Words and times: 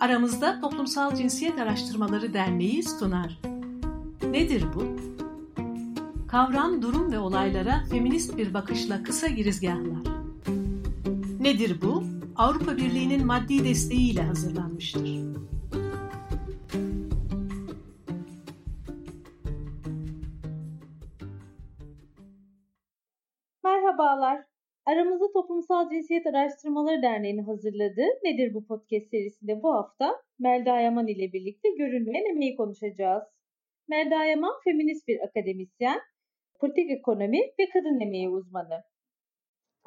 Aramızda 0.00 0.60
Toplumsal 0.60 1.14
Cinsiyet 1.14 1.58
Araştırmaları 1.58 2.34
Derneği 2.34 2.82
sunar. 2.82 3.38
Nedir 4.30 4.64
bu? 4.74 4.84
Kavram, 6.28 6.82
durum 6.82 7.12
ve 7.12 7.18
olaylara 7.18 7.84
feminist 7.90 8.36
bir 8.36 8.54
bakışla 8.54 9.02
kısa 9.02 9.26
girizgahlar. 9.26 10.02
Nedir 11.40 11.76
bu? 11.82 12.04
Avrupa 12.36 12.76
Birliği'nin 12.76 13.26
maddi 13.26 13.64
desteğiyle 13.64 14.22
hazırlanmıştır. 14.22 15.20
Toplumsal 25.50 25.90
Cinsiyet 25.90 26.26
Araştırmaları 26.26 27.02
Derneği'nin 27.02 27.44
hazırladığı 27.44 28.08
Nedir 28.24 28.54
Bu 28.54 28.66
Podcast 28.66 29.10
serisinde 29.10 29.62
bu 29.62 29.74
hafta 29.74 30.22
Melda 30.38 30.80
Yaman 30.80 31.06
ile 31.06 31.32
birlikte 31.32 31.68
görünmeyen 31.70 32.30
emeği 32.30 32.56
konuşacağız. 32.56 33.22
Melda 33.88 34.24
Yaman 34.24 34.54
feminist 34.64 35.08
bir 35.08 35.20
akademisyen, 35.20 36.00
politik 36.60 36.90
ekonomi 36.90 37.38
ve 37.58 37.68
kadın 37.72 38.00
emeği 38.00 38.28
uzmanı. 38.28 38.82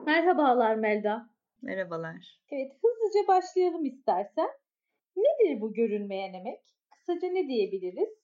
Merhabalar 0.06 0.76
Melda. 0.76 1.30
Merhabalar. 1.62 2.40
Evet 2.52 2.72
hızlıca 2.72 3.28
başlayalım 3.28 3.86
istersen. 3.86 4.50
Nedir 5.16 5.62
bu 5.62 5.74
görünmeyen 5.74 6.34
emek? 6.34 6.60
Kısaca 6.92 7.28
ne 7.28 7.48
diyebiliriz? 7.48 8.23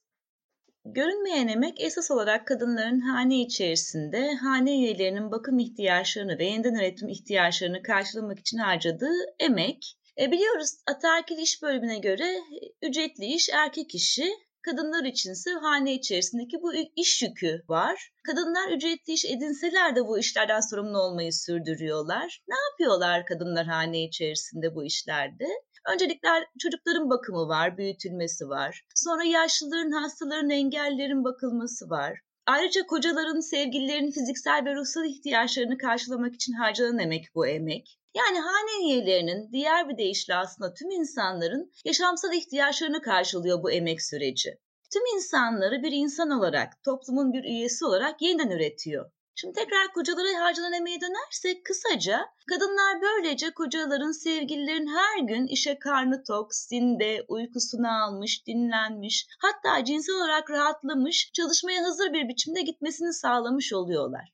Görünmeyen 0.94 1.48
emek 1.48 1.82
esas 1.82 2.12
olarak 2.12 2.48
kadınların 2.48 3.00
hane 3.00 3.42
içerisinde 3.42 4.36
hane 4.36 4.72
üyelerinin 4.72 5.32
bakım 5.32 5.60
ihtiyaçlarını 5.60 6.40
ve 6.40 6.46
yeniden 6.46 6.76
üretim 6.76 7.10
ihtiyaçlarını 7.10 7.84
karşılamak 7.84 8.40
için 8.40 8.58
harcadığı 8.58 9.16
emek. 9.40 9.98
E 10.20 10.32
biliyoruz 10.32 10.70
ataerkil 10.88 11.38
iş 11.38 11.62
bölümüne 11.62 12.00
göre 12.00 12.38
ücretli 12.82 13.26
iş 13.26 13.50
erkek 13.50 13.96
işi, 13.96 14.34
kadınlar 14.62 15.04
içinse 15.04 15.52
hane 15.52 15.94
içerisindeki 15.94 16.62
bu 16.62 16.74
iş 16.96 17.22
yükü 17.22 17.64
var. 17.68 18.12
Kadınlar 18.24 18.72
ücretli 18.72 19.14
iş 19.14 19.26
edinseler 19.26 19.96
de 19.96 20.08
bu 20.08 20.20
işlerden 20.20 20.60
sorumlu 20.60 20.98
olmayı 20.98 21.34
sürdürüyorlar. 21.34 22.44
Ne 22.48 22.56
yapıyorlar 22.72 23.26
kadınlar 23.26 23.66
hane 23.66 24.04
içerisinde 24.04 24.76
bu 24.76 24.86
işlerde? 24.86 25.48
Öncelikle 25.94 26.30
çocukların 26.60 27.10
bakımı 27.10 27.48
var, 27.48 27.78
büyütülmesi 27.78 28.50
var. 28.50 28.84
Sonra 28.96 29.24
yaşlıların, 29.24 29.92
hastaların, 29.92 30.50
engellerin 30.50 31.24
bakılması 31.24 31.90
var. 31.90 32.20
Ayrıca 32.48 32.86
kocaların, 32.88 33.40
sevgililerin 33.40 34.12
fiziksel 34.12 34.66
ve 34.66 34.76
ruhsal 34.76 35.06
ihtiyaçlarını 35.06 35.78
karşılamak 35.78 36.36
için 36.36 36.54
harcanan 36.54 37.00
emek 37.00 37.26
bu 37.36 37.48
emek. 37.48 38.00
Yani 38.16 38.40
hane 38.40 38.86
üyelerinin 38.86 39.52
diğer 39.52 39.90
bir 39.90 39.98
deyişle 39.98 40.36
aslında 40.36 40.74
tüm 40.74 40.90
insanların 40.92 41.72
yaşamsal 41.86 42.34
ihtiyaçlarını 42.34 43.02
karşılıyor 43.02 43.64
bu 43.64 43.72
emek 43.72 44.02
süreci. 44.02 44.58
Tüm 44.94 45.04
insanları 45.16 45.84
bir 45.84 45.92
insan 45.92 46.30
olarak, 46.30 46.84
toplumun 46.84 47.34
bir 47.34 47.44
üyesi 47.44 47.86
olarak 47.86 48.22
yeniden 48.22 48.50
üretiyor. 48.50 49.12
Şimdi 49.42 49.54
tekrar 49.54 49.94
kocalara 49.94 50.40
harcanan 50.40 50.74
emeğe 50.74 51.02
dönersek 51.02 51.66
kısaca 51.66 52.26
kadınlar 52.50 53.02
böylece 53.02 53.52
kocaların, 53.52 54.12
sevgililerin 54.12 54.88
her 54.88 55.20
gün 55.20 55.48
işe 55.48 55.80
karnı 55.80 56.24
tok, 56.24 56.56
zinde, 56.56 57.26
uykusunu 57.28 58.04
almış, 58.04 58.48
dinlenmiş, 58.48 59.28
hatta 59.42 59.86
cinsel 59.86 60.16
olarak 60.16 60.50
rahatlamış, 60.50 61.32
çalışmaya 61.34 61.84
hazır 61.84 62.14
bir 62.14 62.28
biçimde 62.28 62.62
gitmesini 62.62 63.14
sağlamış 63.14 63.74
oluyorlar. 63.74 64.34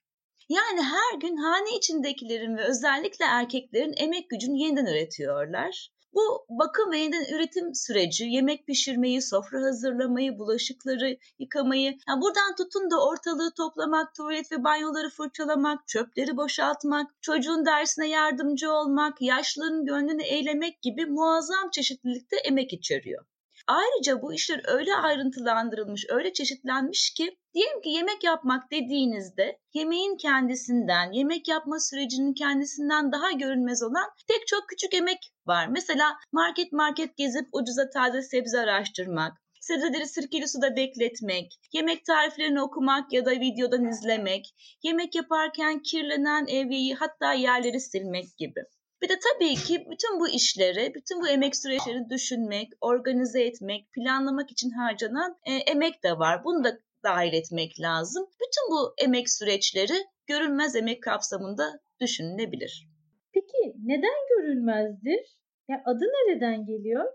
Yani 0.49 0.81
her 0.81 1.19
gün 1.19 1.37
hane 1.37 1.77
içindekilerin 1.77 2.57
ve 2.57 2.63
özellikle 2.63 3.25
erkeklerin 3.25 3.93
emek 3.97 4.29
gücünü 4.29 4.57
yeniden 4.57 4.85
üretiyorlar. 4.85 5.89
Bu 6.15 6.45
bakım 6.49 6.91
ve 6.91 6.97
yeniden 6.97 7.35
üretim 7.35 7.75
süreci, 7.75 8.25
yemek 8.25 8.67
pişirmeyi, 8.67 9.21
sofra 9.21 9.61
hazırlamayı, 9.61 10.39
bulaşıkları 10.39 11.17
yıkamayı, 11.39 11.97
yani 12.07 12.21
buradan 12.21 12.55
tutun 12.57 12.91
da 12.91 13.07
ortalığı 13.07 13.53
toplamak, 13.57 14.15
tuvalet 14.15 14.51
ve 14.51 14.63
banyoları 14.63 15.09
fırçalamak, 15.09 15.87
çöpleri 15.87 16.37
boşaltmak, 16.37 17.11
çocuğun 17.21 17.65
dersine 17.65 18.09
yardımcı 18.09 18.71
olmak, 18.71 19.21
yaşlıların 19.21 19.85
gönlünü 19.85 20.23
eğlemek 20.23 20.81
gibi 20.81 21.05
muazzam 21.05 21.69
çeşitlilikte 21.71 22.37
emek 22.37 22.73
içeriyor. 22.73 23.25
Ayrıca 23.67 24.21
bu 24.21 24.33
işler 24.33 24.61
öyle 24.67 24.95
ayrıntılandırılmış, 24.95 26.05
öyle 26.09 26.33
çeşitlenmiş 26.33 27.13
ki 27.13 27.37
diyelim 27.53 27.81
ki 27.81 27.89
yemek 27.89 28.23
yapmak 28.23 28.71
dediğinizde 28.71 29.57
yemeğin 29.73 30.17
kendisinden, 30.17 31.11
yemek 31.11 31.47
yapma 31.47 31.79
sürecinin 31.79 32.33
kendisinden 32.33 33.11
daha 33.11 33.31
görünmez 33.31 33.83
olan 33.83 34.09
tek 34.27 34.47
çok 34.47 34.69
küçük 34.69 34.93
emek 34.93 35.33
var. 35.45 35.67
Mesela 35.67 36.17
market 36.31 36.71
market 36.71 37.17
gezip 37.17 37.47
ucuza 37.51 37.89
taze 37.89 38.21
sebze 38.21 38.59
araştırmak, 38.59 39.33
sebzeleri 39.59 40.07
sirkeli 40.07 40.47
suda 40.47 40.75
bekletmek, 40.75 41.59
yemek 41.73 42.05
tariflerini 42.05 42.61
okumak 42.61 43.13
ya 43.13 43.25
da 43.25 43.31
videodan 43.31 43.85
izlemek, 43.85 44.45
yemek 44.83 45.15
yaparken 45.15 45.79
kirlenen 45.79 46.45
evyeyi 46.47 46.95
hatta 46.95 47.33
yerleri 47.33 47.79
silmek 47.79 48.37
gibi. 48.37 48.61
Bir 49.01 49.09
de 49.09 49.19
tabii 49.19 49.55
ki 49.55 49.87
bütün 49.89 50.19
bu 50.19 50.29
işleri, 50.29 50.93
bütün 50.95 51.21
bu 51.21 51.27
emek 51.27 51.55
süreçlerini 51.55 52.09
düşünmek, 52.09 52.71
organize 52.81 53.43
etmek, 53.43 53.93
planlamak 53.93 54.51
için 54.51 54.69
harcanan 54.69 55.37
e, 55.45 55.53
emek 55.53 56.03
de 56.03 56.19
var. 56.19 56.43
Bunu 56.43 56.63
da 56.63 56.79
dahil 57.03 57.33
etmek 57.33 57.79
lazım. 57.79 58.25
Bütün 58.25 58.71
bu 58.71 58.93
emek 58.97 59.29
süreçleri 59.29 60.05
görünmez 60.27 60.75
emek 60.75 61.03
kapsamında 61.03 61.79
düşünülebilir. 62.01 62.89
Peki 63.33 63.75
neden 63.83 64.19
görünmezdir? 64.29 65.39
Ya 65.67 65.81
adı 65.85 66.03
nereden 66.03 66.65
geliyor? 66.65 67.05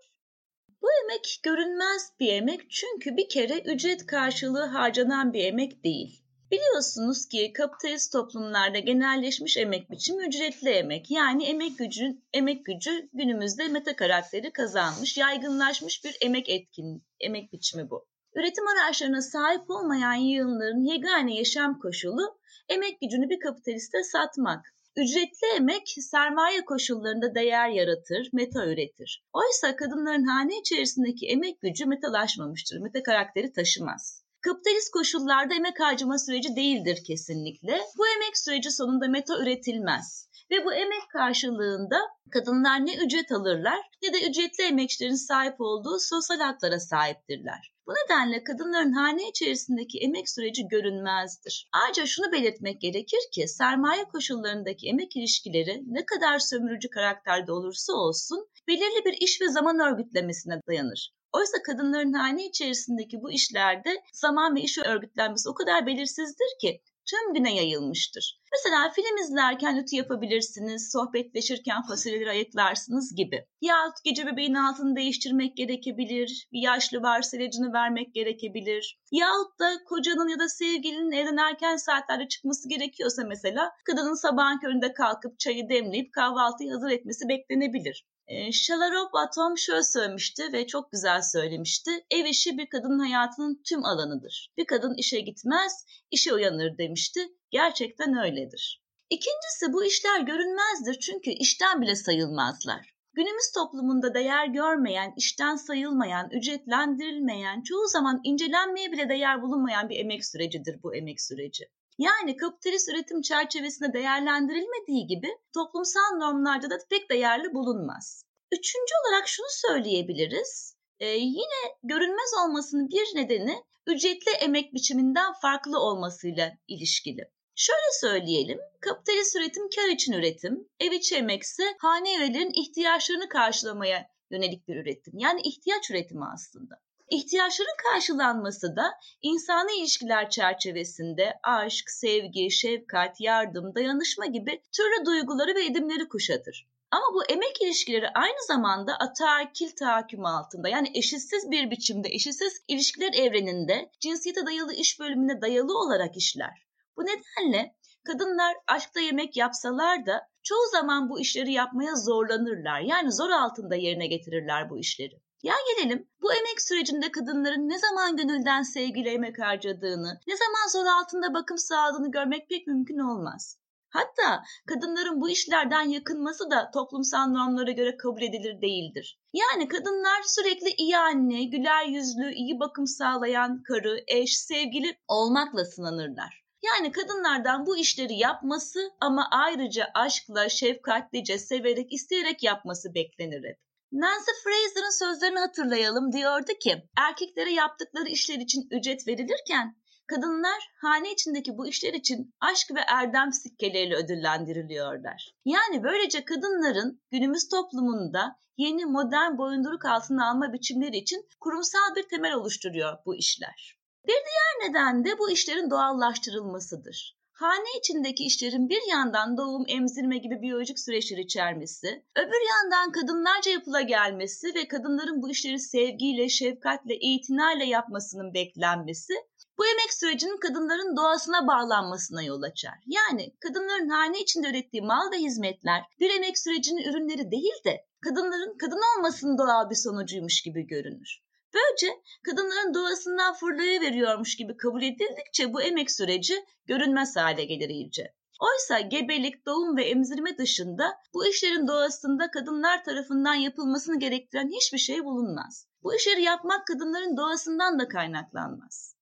Bu 0.83 0.89
emek 1.05 1.41
görünmez 1.43 2.13
bir 2.21 2.33
emek 2.33 2.71
çünkü 2.71 3.17
bir 3.17 3.29
kere 3.29 3.61
ücret 3.61 4.07
karşılığı 4.07 4.65
harcanan 4.65 5.33
bir 5.33 5.45
emek 5.45 5.85
değil. 5.85 6.20
Biliyorsunuz 6.51 7.27
ki 7.29 7.53
kapitalist 7.53 8.13
toplumlarda 8.13 8.79
genelleşmiş 8.79 9.57
emek 9.57 9.91
biçimi 9.91 10.27
ücretli 10.27 10.71
emek. 10.71 11.11
Yani 11.11 11.45
emek 11.45 11.79
gücü, 11.79 12.19
emek 12.33 12.67
gücü 12.67 13.09
günümüzde 13.13 13.69
meta 13.69 13.97
karakteri 13.97 14.53
kazanmış, 14.53 15.17
yaygınlaşmış 15.17 16.05
bir 16.05 16.17
emek 16.21 16.49
etkin, 16.49 17.03
emek 17.21 17.53
biçimi 17.53 17.91
bu. 17.91 18.07
Üretim 18.35 18.65
araçlarına 18.69 19.23
sahip 19.23 19.71
olmayan 19.71 20.15
yığınların 20.15 20.85
yegane 20.85 21.37
yaşam 21.37 21.79
koşulu 21.79 22.39
emek 22.69 23.01
gücünü 23.01 23.31
bir 23.31 23.41
kapitaliste 23.41 24.03
satmak. 24.03 24.75
Ücretli 24.97 25.47
emek 25.57 25.95
sermaye 26.01 26.65
koşullarında 26.65 27.35
değer 27.35 27.69
yaratır, 27.69 28.29
meta 28.33 28.67
üretir. 28.67 29.25
Oysa 29.33 29.77
kadınların 29.77 30.25
hane 30.25 30.59
içerisindeki 30.59 31.27
emek 31.27 31.61
gücü 31.61 31.87
metalaşmamıştır, 31.87 32.79
meta 32.79 33.03
karakteri 33.03 33.53
taşımaz. 33.53 34.20
Kapitalist 34.43 34.91
koşullarda 34.91 35.55
emek 35.55 35.81
harcama 35.81 36.19
süreci 36.19 36.57
değildir 36.57 36.99
kesinlikle. 37.07 37.81
Bu 37.99 38.09
emek 38.09 38.39
süreci 38.39 38.71
sonunda 38.71 39.09
meta 39.09 39.39
üretilmez. 39.39 40.29
Ve 40.51 40.65
bu 40.65 40.75
emek 40.75 41.11
karşılığında 41.13 41.99
kadınlar 42.31 42.87
ne 42.87 42.97
ücret 42.97 43.33
alırlar 43.33 43.81
ne 44.03 44.13
de 44.13 44.29
ücretli 44.31 44.65
emekçilerin 44.65 45.15
sahip 45.15 45.61
olduğu 45.61 45.99
sosyal 45.99 46.41
haklara 46.41 46.81
sahiptirler. 46.81 47.73
Bu 47.87 47.93
nedenle 47.93 48.45
kadınların 48.45 48.93
hane 48.93 49.29
içerisindeki 49.29 49.99
emek 49.99 50.31
süreci 50.31 50.69
görünmezdir. 50.69 51.69
Ayrıca 51.73 52.07
şunu 52.07 52.33
belirtmek 52.33 52.81
gerekir 52.81 53.21
ki 53.33 53.49
sermaye 53.49 54.05
koşullarındaki 54.05 54.89
emek 54.89 55.17
ilişkileri 55.17 55.83
ne 55.87 56.07
kadar 56.07 56.39
sömürücü 56.39 56.91
karakterde 56.91 57.53
olursa 57.53 57.93
olsun 57.93 58.49
belirli 58.69 59.05
bir 59.05 59.17
iş 59.21 59.41
ve 59.41 59.49
zaman 59.49 59.79
örgütlemesine 59.79 60.61
dayanır. 60.69 61.13
Oysa 61.33 61.63
kadınların 61.63 62.13
hane 62.13 62.47
içerisindeki 62.47 63.23
bu 63.23 63.31
işlerde 63.31 64.03
zaman 64.13 64.57
ve 64.57 64.61
iş 64.61 64.79
örgütlenmesi 64.79 65.49
o 65.49 65.55
kadar 65.55 65.87
belirsizdir 65.87 66.59
ki 66.61 66.83
tüm 67.11 67.35
güne 67.35 67.55
yayılmıştır. 67.57 68.41
Mesela 68.53 68.91
film 68.91 69.17
izlerken 69.17 69.77
ütü 69.77 69.97
yapabilirsiniz, 69.97 70.93
sohbetleşirken 70.93 71.83
fasulyeleri 71.83 72.31
ayıklarsınız 72.31 73.15
gibi. 73.17 73.47
Yahut 73.61 73.95
gece 74.05 74.27
bebeğin 74.27 74.55
altını 74.55 74.97
değiştirmek 74.97 75.57
gerekebilir, 75.57 76.49
bir 76.53 76.63
yaşlı 76.63 77.03
varsa 77.03 77.37
ilacını 77.37 77.73
vermek 77.73 78.15
gerekebilir. 78.15 79.01
Yahut 79.13 79.61
da 79.61 79.85
kocanın 79.85 80.29
ya 80.29 80.39
da 80.39 80.49
sevgilinin 80.49 81.13
evden 81.13 81.37
erken 81.37 81.77
saatlerde 81.77 82.29
çıkması 82.29 82.69
gerekiyorsa 82.69 83.23
mesela 83.25 83.71
kadının 83.85 84.15
sabahın 84.15 84.59
köründe 84.59 84.93
kalkıp 84.93 85.39
çayı 85.39 85.69
demleyip 85.69 86.13
kahvaltıyı 86.13 86.73
hazır 86.73 86.91
etmesi 86.91 87.29
beklenebilir. 87.29 88.07
E, 88.31 88.53
Shalarov 88.53 89.09
Atom 89.13 89.59
şöyle 89.59 89.83
söylemişti 89.83 90.53
ve 90.53 90.67
çok 90.67 90.93
güzel 90.93 91.23
söylemişti. 91.23 91.91
Ev 92.11 92.25
işi 92.25 92.59
bir 92.59 92.69
kadının 92.69 92.99
hayatının 92.99 93.63
tüm 93.69 93.85
alanıdır. 93.85 94.53
Bir 94.57 94.67
kadın 94.67 94.95
işe 94.95 95.21
gitmez, 95.21 95.87
işe 96.11 96.35
uyanır 96.35 96.79
demişti. 96.79 97.21
Gerçekten 97.51 98.19
öyledir. 98.19 98.83
İkincisi 99.11 99.73
bu 99.73 99.85
işler 99.85 100.21
görünmezdir 100.21 100.99
çünkü 101.01 101.31
işten 101.31 101.83
bile 101.83 101.97
sayılmazlar. 101.97 102.95
Günümüz 103.13 103.53
toplumunda 103.55 104.15
değer 104.15 104.47
görmeyen, 104.47 105.15
işten 105.17 105.57
sayılmayan, 105.57 106.31
ücretlendirilmeyen, 106.31 107.63
çoğu 107.63 107.89
zaman 107.89 108.21
incelenmeye 108.25 108.93
bile 108.93 109.09
değer 109.09 109.43
bulunmayan 109.43 109.89
bir 109.89 109.97
emek 109.97 110.27
sürecidir 110.27 110.83
bu 110.83 110.95
emek 110.95 111.21
süreci. 111.21 111.65
Yani 112.01 112.37
kapitalist 112.37 112.89
üretim 112.89 113.23
çerçevesinde 113.23 113.93
değerlendirilmediği 113.93 115.07
gibi 115.07 115.29
toplumsal 115.55 116.17
normlarda 116.19 116.71
da 116.71 116.79
pek 116.91 117.11
değerli 117.11 117.55
bulunmaz. 117.55 118.25
Üçüncü 118.53 118.95
olarak 119.03 119.29
şunu 119.29 119.47
söyleyebiliriz. 119.51 120.77
Ee, 121.01 121.07
yine 121.07 121.61
görünmez 121.83 122.31
olmasının 122.45 122.89
bir 122.89 123.17
nedeni 123.17 123.65
ücretli 123.87 124.31
emek 124.31 124.75
biçiminden 124.75 125.33
farklı 125.43 125.79
olmasıyla 125.79 126.53
ilişkili. 126.69 127.31
Şöyle 127.55 127.91
söyleyelim, 128.01 128.59
kapitalist 128.81 129.37
üretim 129.37 129.69
kar 129.77 129.89
için 129.89 130.13
üretim, 130.13 130.69
ev 130.81 130.93
içi 130.93 131.17
emekse 131.17 131.63
hane 131.79 132.17
üyelerin 132.17 132.63
ihtiyaçlarını 132.63 133.29
karşılamaya 133.29 134.07
yönelik 134.31 134.69
bir 134.69 134.77
üretim. 134.77 135.19
Yani 135.19 135.41
ihtiyaç 135.45 135.91
üretimi 135.91 136.25
aslında. 136.35 136.75
İhtiyaçların 137.11 137.77
karşılanması 137.93 138.77
da 138.77 138.93
insani 139.23 139.79
ilişkiler 139.81 140.31
çerçevesinde 140.31 141.41
aşk, 141.43 141.91
sevgi, 141.91 142.51
şefkat, 142.51 143.21
yardım, 143.21 143.75
dayanışma 143.75 144.27
gibi 144.27 144.63
türlü 144.73 145.07
duyguları 145.07 145.55
ve 145.55 145.65
edimleri 145.65 146.09
kuşatır. 146.09 146.69
Ama 146.91 147.05
bu 147.15 147.25
emek 147.25 147.63
ilişkileri 147.63 148.09
aynı 148.09 148.47
zamanda 148.47 148.97
ataerkil 148.97 149.71
tahakküm 149.71 150.25
altında 150.25 150.69
yani 150.69 150.91
eşitsiz 150.95 151.51
bir 151.51 151.71
biçimde, 151.71 152.09
eşitsiz 152.09 152.63
ilişkiler 152.69 153.13
evreninde 153.13 153.91
cinsiyete 154.01 154.47
dayalı 154.47 154.75
iş 154.75 155.01
bölümüne 155.01 155.41
dayalı 155.41 155.79
olarak 155.79 156.17
işler. 156.17 156.67
Bu 156.97 157.03
nedenle 157.03 157.75
kadınlar 158.05 158.57
aşkta 158.67 159.01
yemek 159.01 159.37
yapsalar 159.37 160.07
da 160.07 160.29
çoğu 160.43 160.67
zaman 160.73 161.11
bu 161.11 161.21
işleri 161.21 161.53
yapmaya 161.53 161.97
zorlanırlar. 161.97 162.81
Yani 162.81 163.13
zor 163.13 163.31
altında 163.31 163.77
yerine 163.77 164.07
getirirler 164.07 164.71
bu 164.71 164.79
işleri. 164.79 165.21
Ya 165.43 165.55
gelelim 165.69 166.09
bu 166.23 166.33
emek 166.33 166.63
sürecinde 166.63 167.13
kadınların 167.13 167.69
ne 167.69 167.79
zaman 167.79 168.17
gönülden 168.17 168.63
sevgiyle 168.63 169.11
emek 169.11 169.39
harcadığını, 169.39 170.21
ne 170.27 170.37
zaman 170.37 170.69
zor 170.73 170.87
altında 170.87 171.35
bakım 171.35 171.59
sağladığını 171.59 172.11
görmek 172.11 172.49
pek 172.49 172.67
mümkün 172.67 172.99
olmaz. 172.99 173.59
Hatta 173.89 174.45
kadınların 174.67 175.21
bu 175.21 175.31
işlerden 175.31 175.89
yakınması 175.89 176.51
da 176.51 176.71
toplumsal 176.71 177.29
normlara 177.29 177.71
göre 177.71 177.97
kabul 177.97 178.23
edilir 178.23 178.63
değildir. 178.63 179.21
Yani 179.33 179.69
kadınlar 179.69 180.23
sürekli 180.23 180.71
iyi 180.71 180.99
anne, 180.99 181.45
güler 181.45 181.87
yüzlü, 181.87 182.33
iyi 182.33 182.61
bakım 182.61 182.87
sağlayan 182.87 183.63
karı, 183.63 184.05
eş, 184.07 184.37
sevgili 184.37 184.97
olmakla 185.09 185.65
sınanırlar. 185.65 186.45
Yani 186.63 186.93
kadınlardan 186.93 187.67
bu 187.67 187.77
işleri 187.77 188.15
yapması 188.15 188.91
ama 189.01 189.29
ayrıca 189.31 189.91
aşkla, 189.95 190.49
şefkatlice, 190.49 191.39
severek, 191.39 191.93
isteyerek 191.93 192.43
yapması 192.43 192.95
beklenir 192.95 193.49
hep. 193.49 193.70
Nancy 193.93 194.31
Fraser'ın 194.45 194.99
sözlerini 194.99 195.39
hatırlayalım 195.39 196.13
diyordu 196.13 196.53
ki 196.61 196.89
erkeklere 196.97 197.53
yaptıkları 197.53 198.09
işler 198.09 198.39
için 198.39 198.69
ücret 198.71 199.09
verilirken 199.09 199.77
kadınlar 200.07 200.71
hane 200.81 201.13
içindeki 201.13 201.59
bu 201.59 201.67
işler 201.67 201.93
için 201.93 202.35
aşk 202.41 202.71
ve 202.75 202.81
erdem 202.81 203.33
sikkeleriyle 203.33 203.97
ödüllendiriliyorlar. 203.97 205.35
Yani 205.45 205.83
böylece 205.83 206.25
kadınların 206.25 207.03
günümüz 207.11 207.49
toplumunda 207.49 208.37
yeni 208.57 208.85
modern 208.87 209.39
boyunduruk 209.39 209.85
altına 209.85 210.31
alma 210.31 210.53
biçimleri 210.53 210.97
için 210.97 211.29
kurumsal 211.41 211.95
bir 211.97 212.09
temel 212.09 212.35
oluşturuyor 212.35 212.99
bu 213.07 213.17
işler. 213.17 213.79
Bir 214.07 214.13
diğer 214.13 214.71
neden 214.71 215.05
de 215.05 215.19
bu 215.19 215.31
işlerin 215.31 215.71
doğallaştırılmasıdır. 215.71 217.20
Hane 217.41 217.79
içindeki 217.79 218.25
işlerin 218.25 218.69
bir 218.69 218.83
yandan 218.91 219.37
doğum, 219.37 219.65
emzirme 219.69 220.19
gibi 220.19 220.43
biyolojik 220.43 220.79
süreçler 220.79 221.19
içermesi, 221.19 222.05
öbür 222.17 222.43
yandan 222.51 222.93
kadınlarca 222.93 223.51
yapıla 223.51 223.81
gelmesi 223.81 224.55
ve 224.55 224.69
kadınların 224.69 225.23
bu 225.23 225.31
işleri 225.31 225.59
sevgiyle, 225.59 226.29
şefkatle, 226.29 226.97
itinayla 226.97 227.65
yapmasının 227.65 228.35
beklenmesi 228.35 229.13
bu 229.59 229.67
emek 229.67 229.93
sürecinin 229.93 230.41
kadınların 230.41 230.97
doğasına 230.97 231.47
bağlanmasına 231.47 232.23
yol 232.23 232.43
açar. 232.43 232.79
Yani 232.87 233.35
kadınların 233.41 233.89
hane 233.89 234.21
içinde 234.21 234.51
ürettiği 234.51 234.83
mal 234.83 235.13
ve 235.13 235.17
hizmetler 235.17 235.83
bir 236.01 236.11
emek 236.11 236.39
sürecinin 236.39 236.83
ürünleri 236.83 237.31
değil 237.31 237.65
de 237.67 237.87
kadınların 238.05 238.59
kadın 238.59 238.99
olmasının 238.99 239.39
doğal 239.39 239.71
bir 239.71 239.75
sonucuymuş 239.75 240.43
gibi 240.43 240.67
görünür. 240.67 241.21
Böylece 241.55 242.03
kadınların 242.23 242.75
doğasından 242.75 243.35
veriyormuş 243.81 244.37
gibi 244.37 244.57
kabul 244.57 244.83
edildikçe 244.83 245.53
bu 245.53 245.63
emek 245.63 245.91
süreci 245.91 246.45
görünmez 246.67 247.17
hale 247.17 247.45
gelir 247.45 247.69
iyice. 247.69 248.15
Oysa 248.41 248.81
gebelik, 248.81 249.47
doğum 249.47 249.77
ve 249.77 249.85
emzirme 249.85 250.39
dışında 250.39 250.99
bu 251.15 251.27
işlerin 251.27 251.69
doğasında 251.69 252.31
kadınlar 252.31 252.85
tarafından 252.85 253.35
yapılmasını 253.35 253.99
gerektiren 253.99 254.49
hiçbir 254.49 254.79
şey 254.79 255.05
bulunmaz. 255.05 255.67
Bu 255.83 255.95
işleri 255.95 256.23
yapmak 256.23 256.67
kadınların 256.67 257.17
doğasından 257.17 257.79
da 257.79 257.89
kaynaklanmaz. 257.89 258.97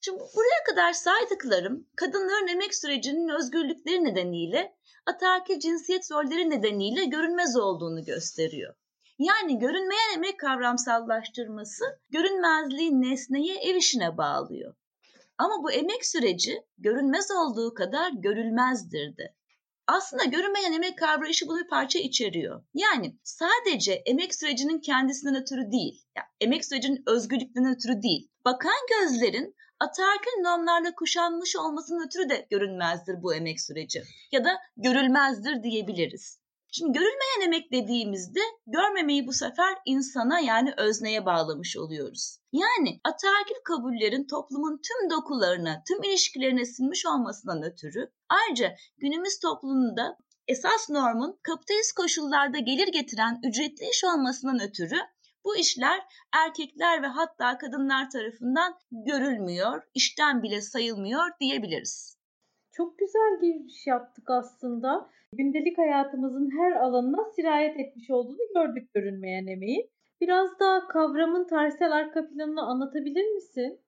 Şimdi 0.00 0.18
buraya 0.18 0.64
kadar 0.70 0.92
saydıklarım 0.92 1.86
kadınların 1.96 2.48
emek 2.48 2.74
sürecinin 2.74 3.28
özgürlükleri 3.28 4.04
nedeniyle 4.04 4.76
ataerkil 5.06 5.60
cinsiyet 5.60 6.12
rolleri 6.12 6.50
nedeniyle 6.50 7.04
görünmez 7.04 7.56
olduğunu 7.56 8.04
gösteriyor. 8.04 8.74
Yani 9.18 9.58
görünmeyen 9.58 10.14
emek 10.14 10.40
kavramsallaştırması 10.40 11.84
görünmezliği 12.10 13.00
nesneye 13.00 13.56
ev 13.56 13.76
işine 13.76 14.16
bağlıyor. 14.16 14.74
Ama 15.38 15.62
bu 15.62 15.72
emek 15.72 16.06
süreci 16.06 16.62
görünmez 16.78 17.30
olduğu 17.30 17.74
kadar 17.74 18.12
görülmezdir 18.12 19.16
de. 19.16 19.34
Aslında 19.86 20.24
görünmeyen 20.24 20.72
emek 20.72 20.98
kavrayışı 20.98 21.48
bunu 21.48 21.58
bir 21.58 21.68
parça 21.68 21.98
içeriyor. 21.98 22.64
Yani 22.74 23.16
sadece 23.22 23.92
emek 23.92 24.34
sürecinin 24.34 24.80
kendisinden 24.80 25.42
ötürü 25.42 25.72
değil, 25.72 26.02
yani 26.16 26.26
emek 26.40 26.64
sürecinin 26.64 27.02
özgürlüklerinden 27.06 27.74
ötürü 27.74 28.02
değil, 28.02 28.28
bakan 28.44 28.86
gözlerin 28.90 29.54
ataerkil 29.80 30.40
normlarla 30.40 30.94
kuşanmış 30.94 31.56
olmasının 31.56 32.06
ötürü 32.06 32.28
de 32.28 32.46
görünmezdir 32.50 33.22
bu 33.22 33.34
emek 33.34 33.60
süreci. 33.60 34.02
Ya 34.32 34.44
da 34.44 34.50
görülmezdir 34.76 35.62
diyebiliriz. 35.62 36.38
Şimdi 36.78 36.92
görülmeyen 36.92 37.40
emek 37.44 37.72
dediğimizde 37.72 38.40
görmemeyi 38.66 39.26
bu 39.26 39.32
sefer 39.32 39.74
insana 39.86 40.40
yani 40.40 40.74
özneye 40.76 41.26
bağlamış 41.26 41.76
oluyoruz. 41.76 42.38
Yani 42.52 43.00
ataerkil 43.04 43.54
kabullerin 43.64 44.26
toplumun 44.26 44.80
tüm 44.88 45.10
dokularına, 45.10 45.82
tüm 45.88 46.02
ilişkilerine 46.02 46.64
sinmiş 46.64 47.06
olmasından 47.06 47.62
ötürü 47.62 48.12
ayrıca 48.28 48.76
günümüz 48.98 49.38
toplumunda 49.38 50.18
esas 50.48 50.90
normun 50.90 51.38
kapitalist 51.42 51.92
koşullarda 51.92 52.58
gelir 52.58 52.88
getiren 52.88 53.40
ücretli 53.48 53.88
iş 53.90 54.04
olmasından 54.04 54.60
ötürü 54.60 54.98
bu 55.44 55.56
işler 55.56 56.00
erkekler 56.32 57.02
ve 57.02 57.06
hatta 57.06 57.58
kadınlar 57.58 58.10
tarafından 58.10 58.78
görülmüyor, 58.90 59.82
işten 59.94 60.42
bile 60.42 60.60
sayılmıyor 60.60 61.30
diyebiliriz. 61.40 62.15
Çok 62.76 62.98
güzel 62.98 63.40
giriş 63.40 63.86
yaptık 63.86 64.30
aslında 64.30 65.10
gündelik 65.32 65.78
hayatımızın 65.78 66.50
her 66.58 66.72
alanına 66.72 67.30
sirayet 67.36 67.80
etmiş 67.80 68.10
olduğunu 68.10 68.52
gördük 68.54 68.94
görünmeyen 68.94 69.46
emeğin. 69.46 69.90
Biraz 70.20 70.60
daha 70.60 70.88
kavramın 70.88 71.46
tarihsel 71.46 71.92
arka 71.92 72.28
planını 72.28 72.62
anlatabilir 72.62 73.34
misin? 73.34 73.80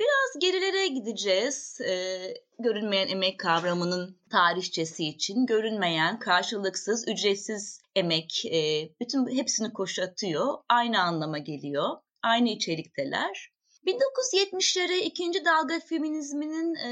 Biraz 0.00 0.40
gerilere 0.40 0.86
gideceğiz. 0.86 1.80
Ee, 1.80 2.34
görünmeyen 2.58 3.08
emek 3.08 3.40
kavramının 3.40 4.18
tarihçesi 4.30 5.04
için 5.04 5.46
görünmeyen, 5.46 6.18
karşılıksız, 6.18 7.08
ücretsiz 7.08 7.80
emek 7.94 8.44
e, 8.52 8.90
bütün 9.00 9.36
hepsini 9.36 9.72
koşatıyor. 9.72 10.54
Aynı 10.68 11.00
anlama 11.00 11.38
geliyor. 11.38 11.88
Aynı 12.22 12.48
içerikteler. 12.48 13.55
1970'lere 13.86 14.98
ikinci 14.98 15.44
dalga 15.44 15.80
feminizminin 15.80 16.74
e, 16.74 16.90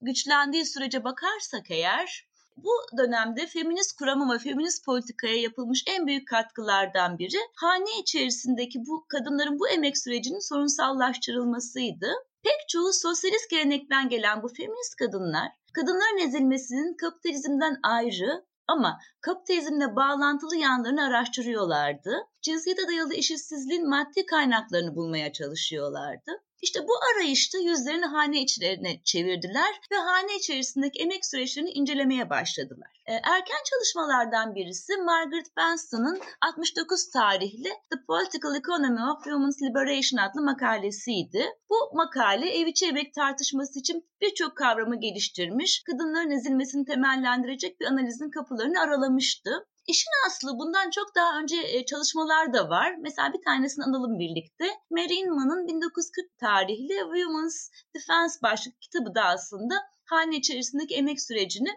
güçlendiği 0.00 0.66
sürece 0.66 1.04
bakarsak 1.04 1.70
eğer 1.70 2.28
bu 2.56 2.70
dönemde 2.98 3.46
feminist 3.46 3.96
kurama 3.98 4.34
ve 4.34 4.38
feminist 4.38 4.84
politikaya 4.84 5.40
yapılmış 5.40 5.84
en 5.86 6.06
büyük 6.06 6.28
katkılardan 6.28 7.18
biri 7.18 7.38
hane 7.56 8.00
içerisindeki 8.00 8.78
bu 8.86 9.06
kadınların 9.08 9.58
bu 9.58 9.68
emek 9.68 9.98
sürecinin 9.98 10.48
sorunsallaştırılmasıydı. 10.48 12.12
Pek 12.42 12.68
çoğu 12.68 12.92
sosyalist 12.92 13.50
gelenekten 13.50 14.08
gelen 14.08 14.42
bu 14.42 14.48
feminist 14.48 14.96
kadınlar 14.96 15.48
kadınların 15.72 16.28
ezilmesinin 16.28 16.96
kapitalizmden 16.96 17.76
ayrı 17.82 18.44
ama 18.68 18.98
kapitalizmle 19.20 19.96
bağlantılı 19.96 20.56
yanlarını 20.56 21.02
araştırıyorlardı. 21.02 22.16
Cinsiyete 22.42 22.88
dayalı 22.88 23.14
eşitsizliğin 23.14 23.88
maddi 23.88 24.26
kaynaklarını 24.26 24.96
bulmaya 24.96 25.32
çalışıyorlardı. 25.32 26.32
İşte 26.62 26.80
bu 26.88 26.92
arayışta 27.12 27.58
yüzlerini 27.58 28.06
hane 28.06 28.42
içlerine 28.42 29.02
çevirdiler 29.04 29.80
ve 29.92 29.96
hane 29.96 30.36
içerisindeki 30.36 31.02
emek 31.02 31.26
süreçlerini 31.26 31.70
incelemeye 31.70 32.30
başladılar. 32.30 33.02
Ee, 33.06 33.12
erken 33.12 33.58
çalışmalardan 33.70 34.54
birisi 34.54 34.96
Margaret 34.96 35.56
Benson'ın 35.56 36.20
69 36.40 37.10
tarihli 37.10 37.68
The 37.90 38.04
Political 38.06 38.54
Economy 38.54 39.10
of 39.12 39.24
Women's 39.24 39.62
Liberation 39.62 40.18
adlı 40.18 40.42
makalesiydi. 40.42 41.46
Bu 41.70 41.96
makale 41.96 42.50
ev 42.50 42.66
içi 42.66 42.86
emek 42.86 43.14
tartışması 43.14 43.78
için 43.78 44.08
birçok 44.20 44.56
kavramı 44.56 45.00
geliştirmiş, 45.00 45.82
kadınların 45.82 46.30
ezilmesini 46.30 46.84
temellendirecek 46.84 47.80
bir 47.80 47.86
analizin 47.86 48.30
kapılarını 48.30 48.80
aralamıştı. 48.80 49.66
İşin 49.88 50.10
aslı 50.26 50.58
bundan 50.58 50.90
çok 50.90 51.14
daha 51.14 51.40
önce 51.40 51.56
e, 51.56 51.86
çalışmalar 51.86 52.52
da 52.52 52.68
var. 52.68 52.96
Mesela 53.00 53.32
bir 53.32 53.42
tanesini 53.42 53.84
analım 53.84 54.18
birlikte. 54.18 54.64
Mary 54.90 55.14
Inman'ın 55.20 55.66
1940 55.66 56.38
tarihli 56.38 56.96
Women's 56.98 57.70
Defense 57.94 58.38
başlıklı 58.42 58.78
kitabı 58.80 59.14
da 59.14 59.24
aslında 59.24 59.74
hane 60.04 60.36
içerisindeki 60.36 60.94
emek 60.94 61.20
sürecini 61.20 61.68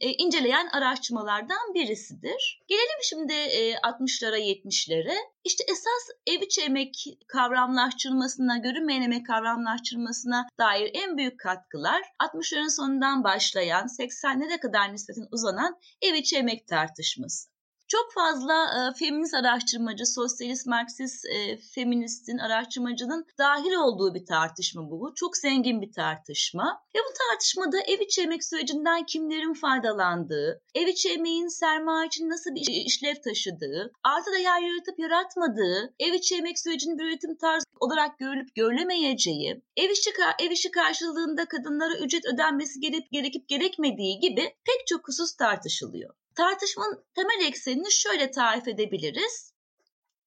e, 0.00 0.12
inceleyen 0.12 0.68
araştırmalardan 0.72 1.74
birisidir. 1.74 2.62
Gelelim 2.68 3.02
şimdi 3.02 3.32
e, 3.32 3.74
60'lara 3.74 4.38
70'lere. 4.38 5.14
İşte 5.44 5.64
esas 5.68 6.04
ev 6.26 6.42
içi 6.42 6.60
emek 6.60 6.94
kavramlaştırılmasına, 7.28 8.58
görünmeyen 8.58 9.02
emek 9.02 9.26
kavramlaştırılmasına 9.26 10.48
dair 10.58 10.90
en 10.94 11.16
büyük 11.16 11.40
katkılar 11.40 12.02
60'ların 12.22 12.76
sonundan 12.76 13.24
başlayan 13.24 13.86
80'lere 13.86 14.60
kadar 14.60 14.92
nispeten 14.92 15.28
uzanan 15.32 15.78
ev 16.02 16.14
içi 16.14 16.36
emek 16.36 16.68
tartışması. 16.68 17.57
Çok 17.88 18.12
fazla 18.12 18.54
e, 18.54 18.98
feminist 18.98 19.34
araştırmacı, 19.34 20.06
sosyalist, 20.06 20.66
marksist 20.66 21.26
e, 21.26 21.56
feministin, 21.74 22.38
araştırmacının 22.38 23.26
dahil 23.38 23.72
olduğu 23.72 24.14
bir 24.14 24.26
tartışma 24.26 24.90
bu. 24.90 25.12
Çok 25.14 25.36
zengin 25.36 25.82
bir 25.82 25.92
tartışma. 25.92 26.82
Ve 26.94 26.98
bu 26.98 27.12
tartışmada 27.18 27.80
ev 27.80 28.00
içi 28.00 28.22
emek 28.22 28.44
sürecinden 28.44 29.06
kimlerin 29.06 29.54
faydalandığı, 29.54 30.60
ev 30.74 30.86
içi 30.86 31.08
emeğin 31.12 31.48
sermaye 31.48 32.06
için 32.06 32.30
nasıl 32.30 32.54
bir 32.54 32.84
işlev 32.86 33.14
taşıdığı, 33.24 33.92
artı 34.04 34.32
değer 34.32 34.62
yaratıp 34.62 34.98
yaratmadığı, 34.98 35.94
ev 35.98 36.12
içi 36.12 36.36
emek 36.36 36.58
sürecinin 36.58 36.98
bir 36.98 37.04
üretim 37.04 37.36
tarzı 37.36 37.64
olarak 37.80 38.18
görülüp 38.18 38.54
görülemeyeceği, 38.54 39.62
ev 39.76 39.90
işi, 39.90 40.10
ev 40.38 40.50
işi 40.50 40.70
karşılığında 40.70 41.44
kadınlara 41.44 41.98
ücret 41.98 42.26
ödenmesi 42.34 42.80
gerek, 42.80 43.10
gerekip 43.12 43.48
gerekmediği 43.48 44.20
gibi 44.20 44.42
pek 44.64 44.86
çok 44.86 45.08
husus 45.08 45.36
tartışılıyor. 45.36 46.14
Tartışmanın 46.38 47.04
temel 47.14 47.46
eksenini 47.46 47.92
şöyle 47.92 48.30
tarif 48.30 48.68
edebiliriz. 48.68 49.54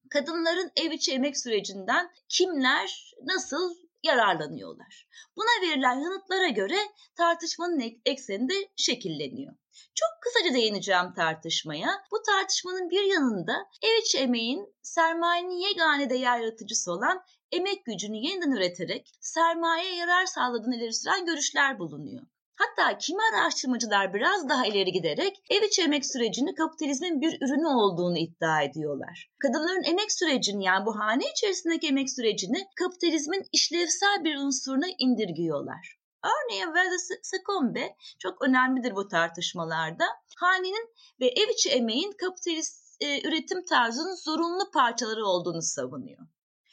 Kadınların 0.09 0.71
ev 0.75 0.91
içi 0.91 1.11
emek 1.11 1.37
sürecinden 1.37 2.11
kimler 2.29 3.13
nasıl 3.23 3.75
yararlanıyorlar? 4.03 5.07
Buna 5.35 5.69
verilen 5.69 5.99
yanıtlara 5.99 6.47
göre 6.47 6.77
tartışmanın 7.15 8.01
ekseni 8.05 8.49
de 8.49 8.53
şekilleniyor. 8.75 9.53
Çok 9.95 10.09
kısaca 10.21 10.53
değineceğim 10.53 11.13
tartışmaya. 11.15 11.89
Bu 12.11 12.21
tartışmanın 12.21 12.89
bir 12.89 13.03
yanında 13.03 13.69
ev 13.81 14.01
içi 14.01 14.17
emeğin 14.17 14.75
sermayenin 14.81 15.67
yegane 15.67 16.09
değer 16.09 16.39
yaratıcısı 16.39 16.91
olan 16.91 17.23
emek 17.51 17.85
gücünü 17.85 18.17
yeniden 18.17 18.51
üreterek 18.51 19.11
sermayeye 19.19 19.95
yarar 19.95 20.25
sağladığını 20.25 20.75
ileri 20.75 20.93
süren 20.93 21.25
görüşler 21.25 21.79
bulunuyor. 21.79 22.23
Hatta 22.61 22.97
kimi 22.97 23.19
araştırmacılar 23.33 24.13
biraz 24.13 24.49
daha 24.49 24.65
ileri 24.65 24.91
giderek 24.91 25.43
ev 25.49 25.63
içi 25.63 25.81
emek 25.81 26.05
sürecini 26.05 26.55
kapitalizmin 26.55 27.21
bir 27.21 27.41
ürünü 27.41 27.67
olduğunu 27.67 28.17
iddia 28.17 28.61
ediyorlar. 28.61 29.29
Kadınların 29.39 29.83
emek 29.83 30.11
sürecini 30.11 30.63
yani 30.63 30.85
bu 30.85 30.99
hane 30.99 31.23
içerisindeki 31.31 31.87
emek 31.87 32.09
sürecini 32.09 32.67
kapitalizmin 32.75 33.43
işlevsel 33.51 34.23
bir 34.23 34.37
unsuruna 34.37 34.87
indirgiyorlar. 34.99 35.97
Örneğin 36.23 36.65
Wallace 36.65 37.19
Sakombe 37.23 37.95
çok 38.19 38.41
önemlidir 38.41 38.95
bu 38.95 39.07
tartışmalarda. 39.07 40.05
Hanenin 40.37 40.89
ve 41.19 41.27
ev 41.27 41.49
içi 41.49 41.69
emeğin 41.69 42.11
kapitalist 42.11 43.01
e, 43.01 43.27
üretim 43.27 43.65
tarzının 43.65 44.15
zorunlu 44.15 44.71
parçaları 44.71 45.25
olduğunu 45.25 45.61
savunuyor. 45.61 46.27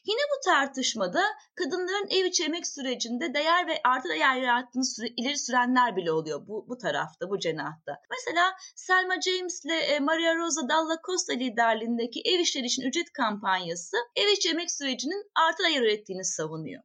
Yine 0.08 0.20
bu 0.20 0.44
tartışmada 0.44 1.22
kadınların 1.54 2.08
ev 2.10 2.24
içi 2.24 2.44
emek 2.44 2.66
sürecinde 2.66 3.34
değer 3.34 3.66
ve 3.66 3.80
artı 3.84 4.08
değer 4.08 4.36
yarattığını 4.36 4.84
süre, 4.84 5.08
ileri 5.16 5.38
sürenler 5.38 5.96
bile 5.96 6.12
oluyor 6.12 6.46
bu, 6.46 6.66
bu 6.68 6.78
tarafta, 6.78 7.30
bu 7.30 7.38
cenahta. 7.38 8.02
Mesela 8.10 8.56
Selma 8.74 9.20
James 9.20 9.64
ile 9.64 9.76
e, 9.76 10.00
Maria 10.00 10.36
Rosa 10.36 10.68
Dalla 10.68 10.98
Costa 11.06 11.32
liderliğindeki 11.32 12.22
ev 12.24 12.40
işleri 12.40 12.66
için 12.66 12.82
ücret 12.82 13.12
kampanyası 13.12 13.96
ev 14.16 14.28
içi 14.28 14.48
emek 14.50 14.70
sürecinin 14.70 15.30
artı 15.34 15.62
değer 15.62 15.82
ürettiğini 15.82 16.24
savunuyor. 16.24 16.82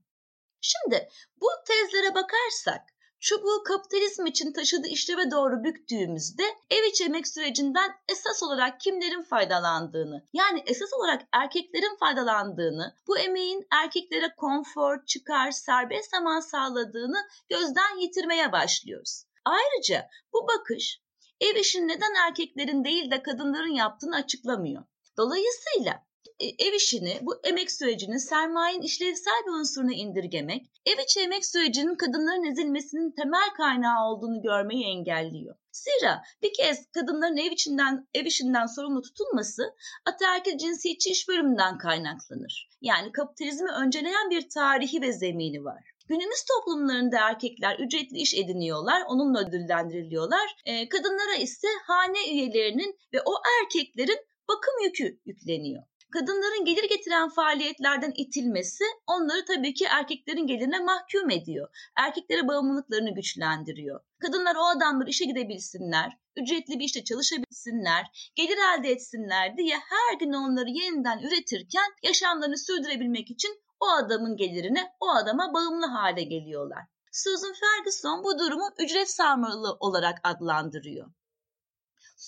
Şimdi 0.62 1.10
bu 1.42 1.48
tezlere 1.68 2.16
bakarsak 2.16 2.82
çubuğu 3.24 3.64
kapitalizm 3.64 4.26
için 4.26 4.54
taşıdığı 4.54 4.88
işleve 4.88 5.32
doğru 5.32 5.64
büktüğümüzde 5.64 6.44
ev 6.70 6.84
içi 6.84 7.04
emek 7.04 7.28
sürecinden 7.28 7.92
esas 8.10 8.44
olarak 8.44 8.80
kimlerin 8.80 9.22
faydalandığını 9.22 10.24
yani 10.34 10.64
esas 10.66 10.94
olarak 10.94 11.22
erkeklerin 11.32 11.96
faydalandığını 11.96 12.96
bu 13.08 13.18
emeğin 13.18 13.68
erkeklere 13.72 14.36
konfor, 14.38 15.06
çıkar, 15.06 15.52
serbest 15.52 16.12
zaman 16.12 16.40
sağladığını 16.40 17.18
gözden 17.50 17.98
yitirmeye 17.98 18.52
başlıyoruz. 18.52 19.24
Ayrıca 19.46 20.10
bu 20.34 20.48
bakış 20.48 21.02
ev 21.42 21.56
işini 21.56 21.88
neden 21.88 22.14
erkeklerin 22.28 22.84
değil 22.84 23.12
de 23.12 23.24
kadınların 23.24 23.74
yaptığını 23.74 24.16
açıklamıyor. 24.16 24.84
Dolayısıyla 25.18 26.04
ev 26.40 26.74
işini, 26.74 27.20
bu 27.22 27.40
emek 27.44 27.72
sürecini 27.72 28.20
sermayenin 28.20 28.82
işlevsel 28.82 29.42
bir 29.48 29.52
unsuruna 29.52 29.94
indirgemek, 29.94 30.66
ev 30.86 31.04
içi 31.04 31.20
emek 31.20 31.46
sürecinin 31.46 31.96
kadınların 31.96 32.52
ezilmesinin 32.52 33.12
temel 33.12 33.50
kaynağı 33.58 34.08
olduğunu 34.08 34.42
görmeyi 34.42 34.86
engelliyor. 34.86 35.56
Zira 35.72 36.24
bir 36.42 36.54
kez 36.54 36.92
kadınların 36.92 37.38
ev 37.38 37.52
içinden 37.52 38.08
ev 38.14 38.26
işinden 38.26 38.66
sorumlu 38.66 39.02
tutulması 39.02 39.74
ataerkil 40.06 40.58
cinsiyetçi 40.58 41.10
iş 41.10 41.28
bölümünden 41.28 41.78
kaynaklanır. 41.78 42.70
Yani 42.82 43.12
kapitalizmi 43.12 43.72
önceleyen 43.72 44.30
bir 44.30 44.50
tarihi 44.50 45.02
ve 45.02 45.14
zemini 45.14 45.64
var. 45.64 45.84
Günümüz 46.08 46.44
toplumlarında 46.44 47.18
erkekler 47.20 47.80
ücretli 47.80 48.18
iş 48.18 48.34
ediniyorlar, 48.36 49.04
onunla 49.08 49.48
ödüllendiriliyorlar. 49.48 50.56
E, 50.66 50.90
kadınlara 50.90 51.36
ise 51.36 51.68
hane 51.84 52.32
üyelerinin 52.32 53.00
ve 53.14 53.22
o 53.26 53.34
erkeklerin 53.62 54.20
bakım 54.48 54.74
yükü 54.84 55.20
yükleniyor 55.26 55.84
kadınların 56.14 56.66
gelir 56.66 56.90
getiren 56.90 57.30
faaliyetlerden 57.30 58.14
itilmesi 58.16 58.84
onları 59.08 59.46
tabii 59.46 59.74
ki 59.74 59.86
erkeklerin 59.90 60.48
gelirine 60.48 60.80
mahkum 60.80 61.30
ediyor. 61.30 61.68
Erkeklere 61.96 62.48
bağımlılıklarını 62.48 63.14
güçlendiriyor. 63.14 64.00
Kadınlar 64.20 64.56
o 64.56 64.66
adamlar 64.66 65.08
işe 65.08 65.26
gidebilsinler, 65.26 66.18
ücretli 66.38 66.80
bir 66.80 66.84
işte 66.84 67.04
çalışabilsinler, 67.04 68.32
gelir 68.36 68.58
elde 68.58 68.90
etsinler 68.90 69.58
diye 69.58 69.76
her 69.76 70.20
gün 70.20 70.34
onları 70.34 70.70
yeniden 70.70 71.20
üretirken 71.20 71.90
yaşamlarını 72.04 72.58
sürdürebilmek 72.58 73.32
için 73.32 73.62
o 73.80 73.86
adamın 73.90 74.38
gelirine, 74.38 74.92
o 75.00 75.10
adama 75.10 75.54
bağımlı 75.54 75.86
hale 75.86 76.24
geliyorlar. 76.24 76.84
Susan 77.12 77.54
Ferguson 77.54 78.24
bu 78.24 78.40
durumu 78.40 78.70
ücret 78.80 79.10
sarmalı 79.10 79.78
olarak 79.80 80.18
adlandırıyor. 80.24 81.08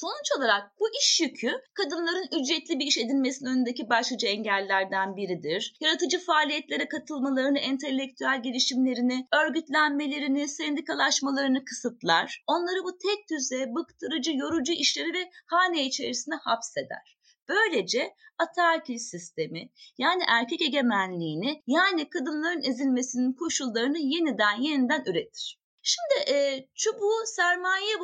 Sonuç 0.02 0.32
olarak 0.38 0.80
bu 0.80 0.86
iş 1.02 1.22
yükü 1.22 1.52
kadınların 1.74 2.28
ücretli 2.42 2.80
bir 2.80 2.86
iş 2.86 2.98
edinmesinin 2.98 3.50
önündeki 3.50 3.90
başlıca 3.90 4.28
engellerden 4.28 5.16
biridir. 5.16 5.76
Yaratıcı 5.80 6.20
faaliyetlere 6.20 6.88
katılmalarını, 6.88 7.60
entelektüel 7.60 8.44
gelişimlerini, 8.44 9.28
örgütlenmelerini, 9.34 10.48
sendikalaşmalarını 10.48 11.66
kısıtlar. 11.66 12.44
Onları 12.48 12.84
bu 12.84 12.98
tek 12.98 13.30
düze, 13.30 13.76
bıktırıcı, 13.76 14.32
yorucu 14.32 14.74
işleri 14.74 15.14
ve 15.14 15.30
hane 15.46 15.86
içerisine 15.86 16.36
hapseder. 16.36 17.18
Böylece 17.50 18.16
ataerkil 18.38 18.98
sistemi 18.98 19.70
yani 19.98 20.24
erkek 20.28 20.62
egemenliğini 20.62 21.64
yani 21.68 22.10
kadınların 22.10 22.64
ezilmesinin 22.64 23.34
koşullarını 23.34 23.98
yeniden 23.98 24.62
yeniden 24.62 25.04
üretir. 25.06 25.65
Şimdi 25.88 26.30
e, 26.30 26.68
çubuğu 26.76 27.26
sermayeye 27.26 27.96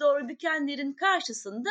doğru 0.00 0.28
bükenlerin 0.28 0.92
karşısında 0.92 1.70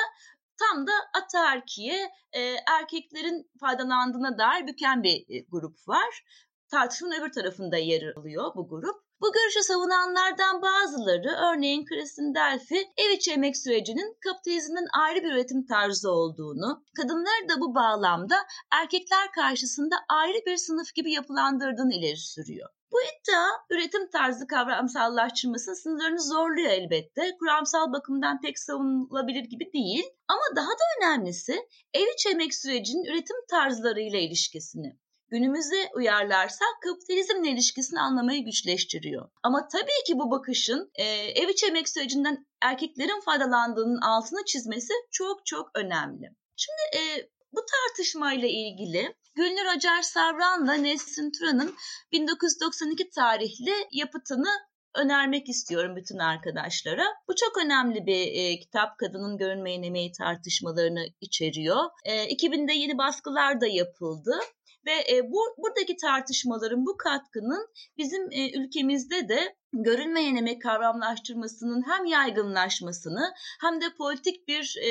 tam 0.60 0.88
da 0.88 0.92
ataerkiye 1.14 2.12
e, 2.32 2.42
erkeklerin 2.80 3.52
faydalandığına 3.60 4.38
dair 4.38 4.68
büken 4.68 5.04
bir 5.04 5.26
e, 5.30 5.46
grup 5.52 5.88
var. 5.88 6.26
Tartışmanın 6.72 7.22
öbür 7.22 7.32
tarafında 7.32 7.78
yer 7.78 8.14
alıyor 8.16 8.52
bu 8.56 8.70
grup. 8.70 8.96
Bu 9.22 9.32
görüşü 9.34 9.64
savunanlardan 9.64 10.62
bazıları 10.62 11.30
örneğin 11.30 11.86
Kristin 11.86 12.36
Delphi 12.36 12.92
ev 12.98 13.10
içi 13.10 13.32
emek 13.32 13.58
sürecinin 13.58 14.18
kapitalizmin 14.24 14.88
ayrı 15.02 15.24
bir 15.24 15.32
üretim 15.32 15.66
tarzı 15.66 16.12
olduğunu, 16.12 16.84
kadınları 16.98 17.50
da 17.50 17.62
bu 17.62 17.76
bağlamda 17.76 18.36
erkekler 18.72 19.32
karşısında 19.32 19.96
ayrı 20.10 20.38
bir 20.46 20.58
sınıf 20.58 20.94
gibi 20.96 21.12
yapılandırdığını 21.12 21.94
ileri 21.94 22.18
sürüyor. 22.18 22.70
Bu 22.92 22.98
iddia 23.02 23.48
üretim 23.70 24.10
tarzı 24.10 24.48
kavramsallaştırmasının 24.48 25.76
sınırlarını 25.76 26.22
zorluyor 26.22 26.70
elbette. 26.70 27.38
Kuramsal 27.40 27.94
bakımdan 27.94 28.42
pek 28.42 28.60
savunulabilir 28.60 29.44
gibi 29.44 29.74
değil. 29.74 30.06
Ama 30.28 30.56
daha 30.56 30.70
da 30.70 30.84
önemlisi 30.98 31.68
ev 31.94 32.08
içi 32.16 32.30
emek 32.30 32.56
sürecinin 32.56 33.04
üretim 33.04 33.38
tarzlarıyla 33.50 34.20
ilişkisini 34.20 34.98
günümüze 35.30 35.90
uyarlarsak 35.96 36.82
kapitalizmle 36.84 37.50
ilişkisini 37.50 38.00
anlamayı 38.00 38.46
güçleştiriyor. 38.46 39.30
Ama 39.44 39.68
tabii 39.68 40.04
ki 40.08 40.14
bu 40.20 40.32
bakışın 40.32 40.92
e, 40.96 41.04
ev 41.14 41.50
içi 41.50 41.66
emek 41.66 41.90
sürecinden 41.90 42.46
erkeklerin 42.62 43.20
faydalandığının 43.20 44.02
altını 44.02 44.46
çizmesi 44.46 44.94
çok 45.12 45.46
çok 45.46 45.72
önemli. 45.76 46.30
Şimdi 46.56 47.04
e, 47.04 47.30
bu 47.54 47.60
tartışmayla 47.66 48.48
ilgili 48.48 49.16
Gülnur 49.38 49.66
Acar 49.66 50.02
Savran'la 50.02 50.74
Nesrin 50.74 51.32
Turan'ın 51.32 51.76
1992 52.12 53.10
tarihli 53.10 53.74
yapıtını 53.92 54.50
önermek 54.96 55.50
istiyorum 55.50 55.96
bütün 55.96 56.18
arkadaşlara. 56.18 57.04
Bu 57.28 57.36
çok 57.36 57.58
önemli 57.66 58.06
bir 58.06 58.28
e, 58.34 58.60
kitap. 58.60 58.98
Kadının 58.98 59.38
görünmeyen 59.38 59.84
emeği 59.84 60.12
tartışmalarını 60.12 61.06
içeriyor. 61.22 61.86
E, 62.06 62.26
2000'de 62.26 62.74
yeni 62.74 62.98
baskılar 62.98 63.62
da 63.62 63.68
yapıldı 63.68 64.40
Ve 64.88 65.16
e, 65.16 65.32
bu 65.32 65.40
buradaki 65.58 65.96
tartışmaların 65.96 66.86
bu 66.86 66.98
katkının 66.98 67.68
bizim 67.98 68.32
e, 68.32 68.60
ülkemizde 68.60 69.30
de 69.30 69.56
görünmeyen 69.74 70.36
emek 70.36 70.62
kavramlaştırmasının 70.62 71.84
hem 71.88 72.06
yaygınlaşmasını 72.06 73.34
hem 73.62 73.82
de 73.82 73.86
politik 73.98 74.48
bir 74.48 74.76
e, 74.82 74.90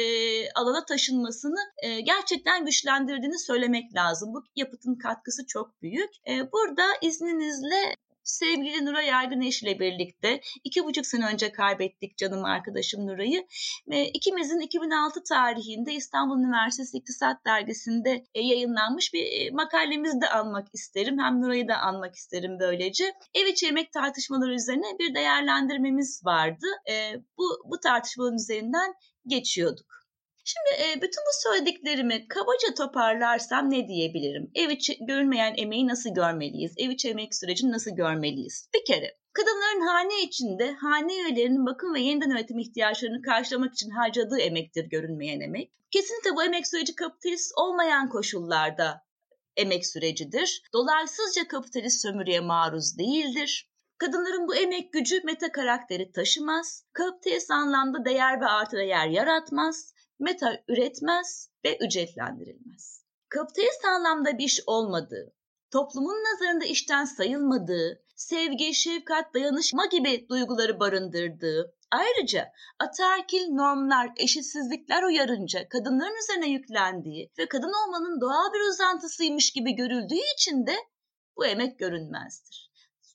alana 0.54 0.84
taşınmasını 0.84 1.60
e, 1.82 2.00
gerçekten 2.00 2.64
güçlendirdiğini 2.64 3.38
söylemek 3.38 3.94
lazım. 3.94 4.34
Bu 4.34 4.44
yapıtın 4.56 4.94
katkısı 4.94 5.46
çok 5.46 5.82
büyük. 5.82 6.10
E, 6.28 6.52
burada 6.52 6.84
izninizle 7.02 7.94
sevgili 8.26 8.84
Nuray 8.84 9.06
Yargıneş 9.06 9.62
ile 9.62 9.80
birlikte 9.80 10.40
iki 10.64 10.84
buçuk 10.84 11.06
sene 11.06 11.26
önce 11.26 11.52
kaybettik 11.52 12.16
canım 12.18 12.44
arkadaşım 12.44 13.06
Nuray'ı. 13.06 13.46
Ve 13.88 14.08
ikimizin 14.08 14.60
2006 14.60 15.22
tarihinde 15.22 15.92
İstanbul 15.92 16.38
Üniversitesi 16.38 16.96
İktisat 16.96 17.44
Dergisi'nde 17.46 18.24
e, 18.34 18.40
yayınlanmış 18.40 19.14
bir 19.14 19.24
e, 19.24 19.50
makalemizi 19.50 20.20
de 20.20 20.28
almak 20.28 20.66
isterim. 20.74 21.18
Hem 21.18 21.42
Nuray'ı 21.42 21.68
da 21.68 21.82
almak 21.82 22.14
isterim 22.14 22.56
böylece. 22.60 23.14
Ev 23.34 23.46
içi 23.46 23.66
yemek 23.66 23.92
tartışmaları 23.92 24.54
üzerine 24.54 24.98
bir 24.98 25.14
değerlendirmemiz 25.14 26.24
vardı. 26.24 26.66
E, 26.90 27.14
bu, 27.38 27.44
bu 27.64 27.80
tartışmaların 27.80 28.36
üzerinden 28.36 28.94
geçiyorduk. 29.26 30.05
Şimdi 30.48 30.82
e, 30.82 31.02
bütün 31.02 31.22
bu 31.22 31.48
söylediklerimi 31.48 32.28
kabaca 32.28 32.74
toparlarsam 32.76 33.70
ne 33.70 33.88
diyebilirim? 33.88 34.50
Ev 34.54 34.70
içi 34.70 34.98
görünmeyen 35.06 35.54
emeği 35.56 35.86
nasıl 35.86 36.10
görmeliyiz? 36.14 36.74
Ev 36.76 36.90
içi 36.90 37.08
emek 37.08 37.34
sürecini 37.34 37.72
nasıl 37.72 37.90
görmeliyiz? 37.90 38.68
Bir 38.74 38.84
kere 38.84 39.16
kadınların 39.32 39.86
hane 39.86 40.22
içinde 40.22 40.72
hane 40.72 41.14
üyelerinin 41.14 41.66
bakım 41.66 41.94
ve 41.94 42.00
yeniden 42.00 42.30
üretim 42.30 42.58
ihtiyaçlarını 42.58 43.22
karşılamak 43.22 43.72
için 43.72 43.90
harcadığı 43.90 44.38
emektir 44.38 44.84
görünmeyen 44.84 45.40
emek. 45.40 45.72
Kesinlikle 45.90 46.36
bu 46.36 46.44
emek 46.44 46.66
süreci 46.66 46.94
kapitalist 46.94 47.52
olmayan 47.56 48.08
koşullarda 48.08 49.02
emek 49.56 49.86
sürecidir. 49.86 50.62
Dolaysızca 50.72 51.48
kapitalist 51.48 52.02
sömürüye 52.02 52.40
maruz 52.40 52.98
değildir. 52.98 53.70
Kadınların 53.98 54.48
bu 54.48 54.54
emek 54.54 54.92
gücü 54.92 55.20
meta 55.24 55.52
karakteri 55.52 56.12
taşımaz, 56.12 56.84
kapitalist 56.92 57.50
anlamda 57.50 58.04
değer 58.04 58.40
ve 58.40 58.46
artı 58.46 58.76
değer 58.76 59.08
yaratmaz, 59.08 59.95
meta 60.18 60.62
üretmez 60.68 61.50
ve 61.64 61.78
ücretlendirilmez. 61.86 63.04
Kapitalist 63.28 63.84
anlamda 63.84 64.38
bir 64.38 64.44
iş 64.44 64.60
olmadığı, 64.66 65.34
toplumun 65.70 66.24
nazarında 66.24 66.64
işten 66.64 67.04
sayılmadığı, 67.04 68.02
sevgi, 68.16 68.74
şefkat, 68.74 69.34
dayanışma 69.34 69.86
gibi 69.86 70.26
duyguları 70.28 70.80
barındırdığı, 70.80 71.74
ayrıca 71.90 72.52
ataerkil 72.78 73.48
normlar, 73.48 74.12
eşitsizlikler 74.16 75.02
uyarınca 75.02 75.68
kadınların 75.68 76.22
üzerine 76.22 76.48
yüklendiği 76.50 77.32
ve 77.38 77.48
kadın 77.48 77.72
olmanın 77.86 78.20
doğal 78.20 78.52
bir 78.52 78.70
uzantısıymış 78.70 79.52
gibi 79.52 79.72
görüldüğü 79.72 80.20
için 80.34 80.66
de 80.66 80.76
bu 81.36 81.46
emek 81.46 81.78
görünmezdir. 81.78 82.70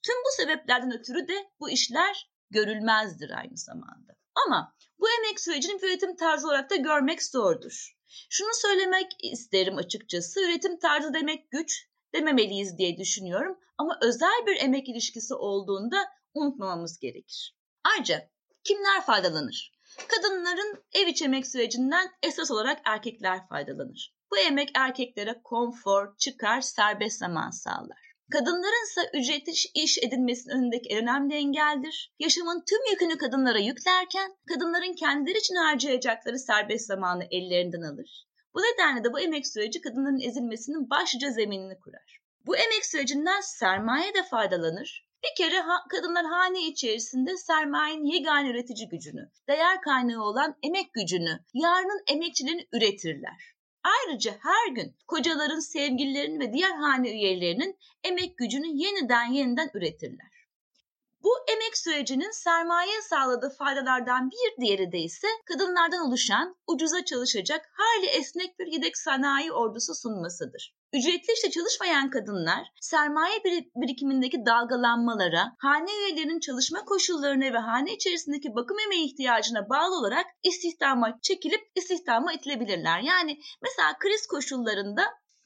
Tüm 0.05 0.15
bu 0.15 0.41
sebeplerden 0.41 0.99
ötürü 0.99 1.27
de 1.27 1.49
bu 1.59 1.69
işler 1.69 2.31
görülmezdir 2.49 3.29
aynı 3.29 3.57
zamanda. 3.57 4.20
Ama 4.45 4.75
bu 4.99 5.07
emek 5.09 5.39
sürecini 5.39 5.81
bir 5.81 5.87
üretim 5.87 6.15
tarzı 6.15 6.47
olarak 6.47 6.69
da 6.69 6.75
görmek 6.75 7.23
zordur. 7.23 7.97
Şunu 8.29 8.49
söylemek 8.53 9.11
isterim 9.23 9.77
açıkçası, 9.77 10.41
üretim 10.41 10.79
tarzı 10.79 11.13
demek 11.13 11.51
güç 11.51 11.87
dememeliyiz 12.13 12.77
diye 12.77 12.97
düşünüyorum 12.97 13.57
ama 13.77 13.99
özel 14.01 14.45
bir 14.47 14.55
emek 14.55 14.89
ilişkisi 14.89 15.33
olduğunda 15.33 15.97
unutmamamız 16.33 16.99
gerekir. 16.99 17.57
Ayrıca 17.83 18.29
kimler 18.63 19.05
faydalanır? 19.05 19.71
Kadınların 20.07 20.83
ev 20.93 21.07
içi 21.07 21.25
emek 21.25 21.47
sürecinden 21.47 22.11
esas 22.23 22.51
olarak 22.51 22.81
erkekler 22.85 23.47
faydalanır. 23.47 24.15
Bu 24.31 24.37
emek 24.37 24.71
erkeklere 24.75 25.41
konfor, 25.43 26.17
çıkar, 26.17 26.61
serbest 26.61 27.19
zaman 27.19 27.49
sağlar. 27.49 28.10
Kadınların 28.31 28.85
ise 28.85 29.01
ücretli 29.13 29.51
iş 29.73 29.97
edinmesinin 29.97 30.55
önündeki 30.55 30.89
en 30.89 31.03
önemli 31.03 31.33
engeldir. 31.33 32.13
Yaşamın 32.19 32.63
tüm 32.69 32.91
yükünü 32.91 33.17
kadınlara 33.17 33.59
yüklerken 33.59 34.31
kadınların 34.47 34.95
kendileri 34.95 35.37
için 35.37 35.55
harcayacakları 35.55 36.39
serbest 36.39 36.87
zamanı 36.87 37.23
ellerinden 37.31 37.81
alır. 37.81 38.27
Bu 38.53 38.59
nedenle 38.59 39.03
de 39.03 39.13
bu 39.13 39.19
emek 39.19 39.47
süreci 39.47 39.81
kadınların 39.81 40.19
ezilmesinin 40.19 40.89
başlıca 40.89 41.29
zeminini 41.29 41.79
kurar. 41.79 42.21
Bu 42.45 42.57
emek 42.57 42.85
sürecinden 42.85 43.41
sermaye 43.41 44.13
de 44.13 44.23
faydalanır. 44.23 45.07
Bir 45.23 45.43
kere 45.43 45.59
ha, 45.59 45.75
kadınlar 45.89 46.25
hane 46.25 46.67
içerisinde 46.67 47.37
sermayenin 47.37 48.05
yegane 48.05 48.49
üretici 48.49 48.89
gücünü, 48.89 49.29
değer 49.47 49.81
kaynağı 49.81 50.23
olan 50.23 50.55
emek 50.63 50.93
gücünü, 50.93 51.39
yarının 51.53 52.03
emekçilerini 52.07 52.67
üretirler. 52.73 53.50
Ayrıca 53.83 54.31
her 54.39 54.71
gün 54.75 54.95
kocaların, 55.07 55.59
sevgililerin 55.59 56.39
ve 56.39 56.53
diğer 56.53 56.75
hane 56.75 57.11
üyelerinin 57.11 57.77
emek 58.03 58.37
gücünü 58.37 58.67
yeniden 58.67 59.31
yeniden 59.31 59.69
üretirler. 59.73 60.40
Bu 61.23 61.29
emek 61.53 61.77
sürecinin 61.77 62.31
sermaye 62.31 63.01
sağladığı 63.01 63.49
faydalardan 63.49 64.29
bir 64.31 64.61
diğeri 64.61 64.91
de 64.91 64.99
ise 64.99 65.27
kadınlardan 65.45 66.07
oluşan 66.07 66.55
ucuza 66.67 67.05
çalışacak 67.05 67.69
hali 67.73 68.05
esnek 68.05 68.59
bir 68.59 68.67
yedek 68.67 68.97
sanayi 68.97 69.51
ordusu 69.51 69.95
sunmasıdır. 69.95 70.75
Ücretli 70.93 71.33
işte 71.33 71.51
çalışmayan 71.51 72.09
kadınlar 72.09 72.67
sermaye 72.81 73.43
birikimindeki 73.75 74.45
dalgalanmalara, 74.45 75.55
hane 75.59 75.91
üyelerinin 75.91 76.39
çalışma 76.39 76.85
koşullarına 76.85 77.53
ve 77.53 77.57
hane 77.57 77.93
içerisindeki 77.93 78.55
bakım 78.55 78.79
emeği 78.79 79.05
ihtiyacına 79.05 79.69
bağlı 79.69 79.99
olarak 79.99 80.25
istihdama 80.43 81.19
çekilip 81.21 81.61
istihdama 81.75 82.33
itilebilirler. 82.33 82.99
Yani 82.99 83.39
mesela 83.61 83.97
kriz 83.99 84.27
koşullarında 84.27 85.03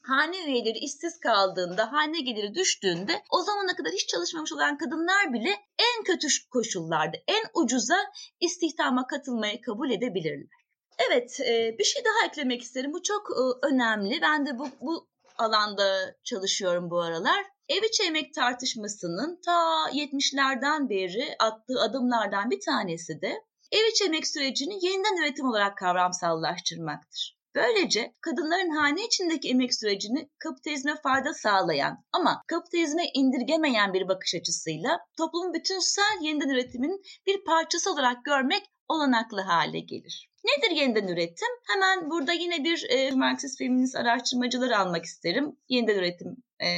hane 0.08 0.44
üyeleri 0.44 0.78
işsiz 0.78 1.20
kaldığında, 1.20 1.92
hane 1.92 2.20
geliri 2.20 2.54
düştüğünde 2.54 3.22
o 3.30 3.42
zamana 3.42 3.76
kadar 3.76 3.92
hiç 3.92 4.08
çalışmamış 4.08 4.52
olan 4.52 4.78
kadınlar 4.78 5.32
bile 5.32 5.50
en 5.78 6.04
kötü 6.04 6.28
koşullarda, 6.50 7.16
en 7.28 7.62
ucuza 7.62 7.98
istihdama 8.40 9.06
katılmayı 9.06 9.60
kabul 9.60 9.90
edebilirler. 9.90 10.66
Evet, 10.98 11.40
bir 11.78 11.84
şey 11.84 12.02
daha 12.04 12.26
eklemek 12.26 12.62
isterim. 12.62 12.92
Bu 12.92 13.02
çok 13.02 13.30
önemli. 13.62 14.18
Ben 14.22 14.46
de 14.46 14.58
bu, 14.58 14.68
bu 14.80 15.08
alanda 15.38 16.14
çalışıyorum 16.24 16.90
bu 16.90 17.00
aralar. 17.00 17.44
Ev 17.68 17.82
içi 17.82 18.02
emek 18.02 18.34
tartışmasının 18.34 19.40
ta 19.44 19.90
70'lerden 19.90 20.90
beri 20.90 21.36
attığı 21.38 21.80
adımlardan 21.80 22.50
bir 22.50 22.60
tanesi 22.60 23.20
de 23.20 23.42
ev 23.72 23.90
içi 23.92 24.04
emek 24.04 24.26
sürecini 24.26 24.86
yeniden 24.86 25.22
üretim 25.22 25.46
olarak 25.46 25.78
kavramsallaştırmaktır. 25.78 27.35
Böylece 27.56 28.14
kadınların 28.20 28.70
hane 28.70 29.04
içindeki 29.04 29.48
emek 29.48 29.74
sürecini 29.74 30.28
kapitalizme 30.38 30.96
fayda 31.02 31.34
sağlayan 31.34 32.04
ama 32.12 32.42
kapitalizme 32.46 33.04
indirgemeyen 33.14 33.94
bir 33.94 34.08
bakış 34.08 34.34
açısıyla 34.34 34.98
toplumun 35.18 35.54
bütünsel 35.54 36.18
yeniden 36.20 36.48
üretimin 36.48 37.02
bir 37.26 37.44
parçası 37.44 37.92
olarak 37.92 38.24
görmek 38.24 38.62
olanaklı 38.88 39.40
hale 39.40 39.80
gelir. 39.80 40.30
Nedir 40.44 40.76
yeniden 40.76 41.08
üretim? 41.08 41.48
Hemen 41.66 42.10
burada 42.10 42.32
yine 42.32 42.64
bir 42.64 42.86
e, 42.90 43.10
Marksist 43.10 43.58
feminist 43.58 43.96
araştırmacıları 43.96 44.78
almak 44.78 45.04
isterim. 45.04 45.56
Yeniden 45.68 45.98
üretim 45.98 46.36
e, 46.60 46.68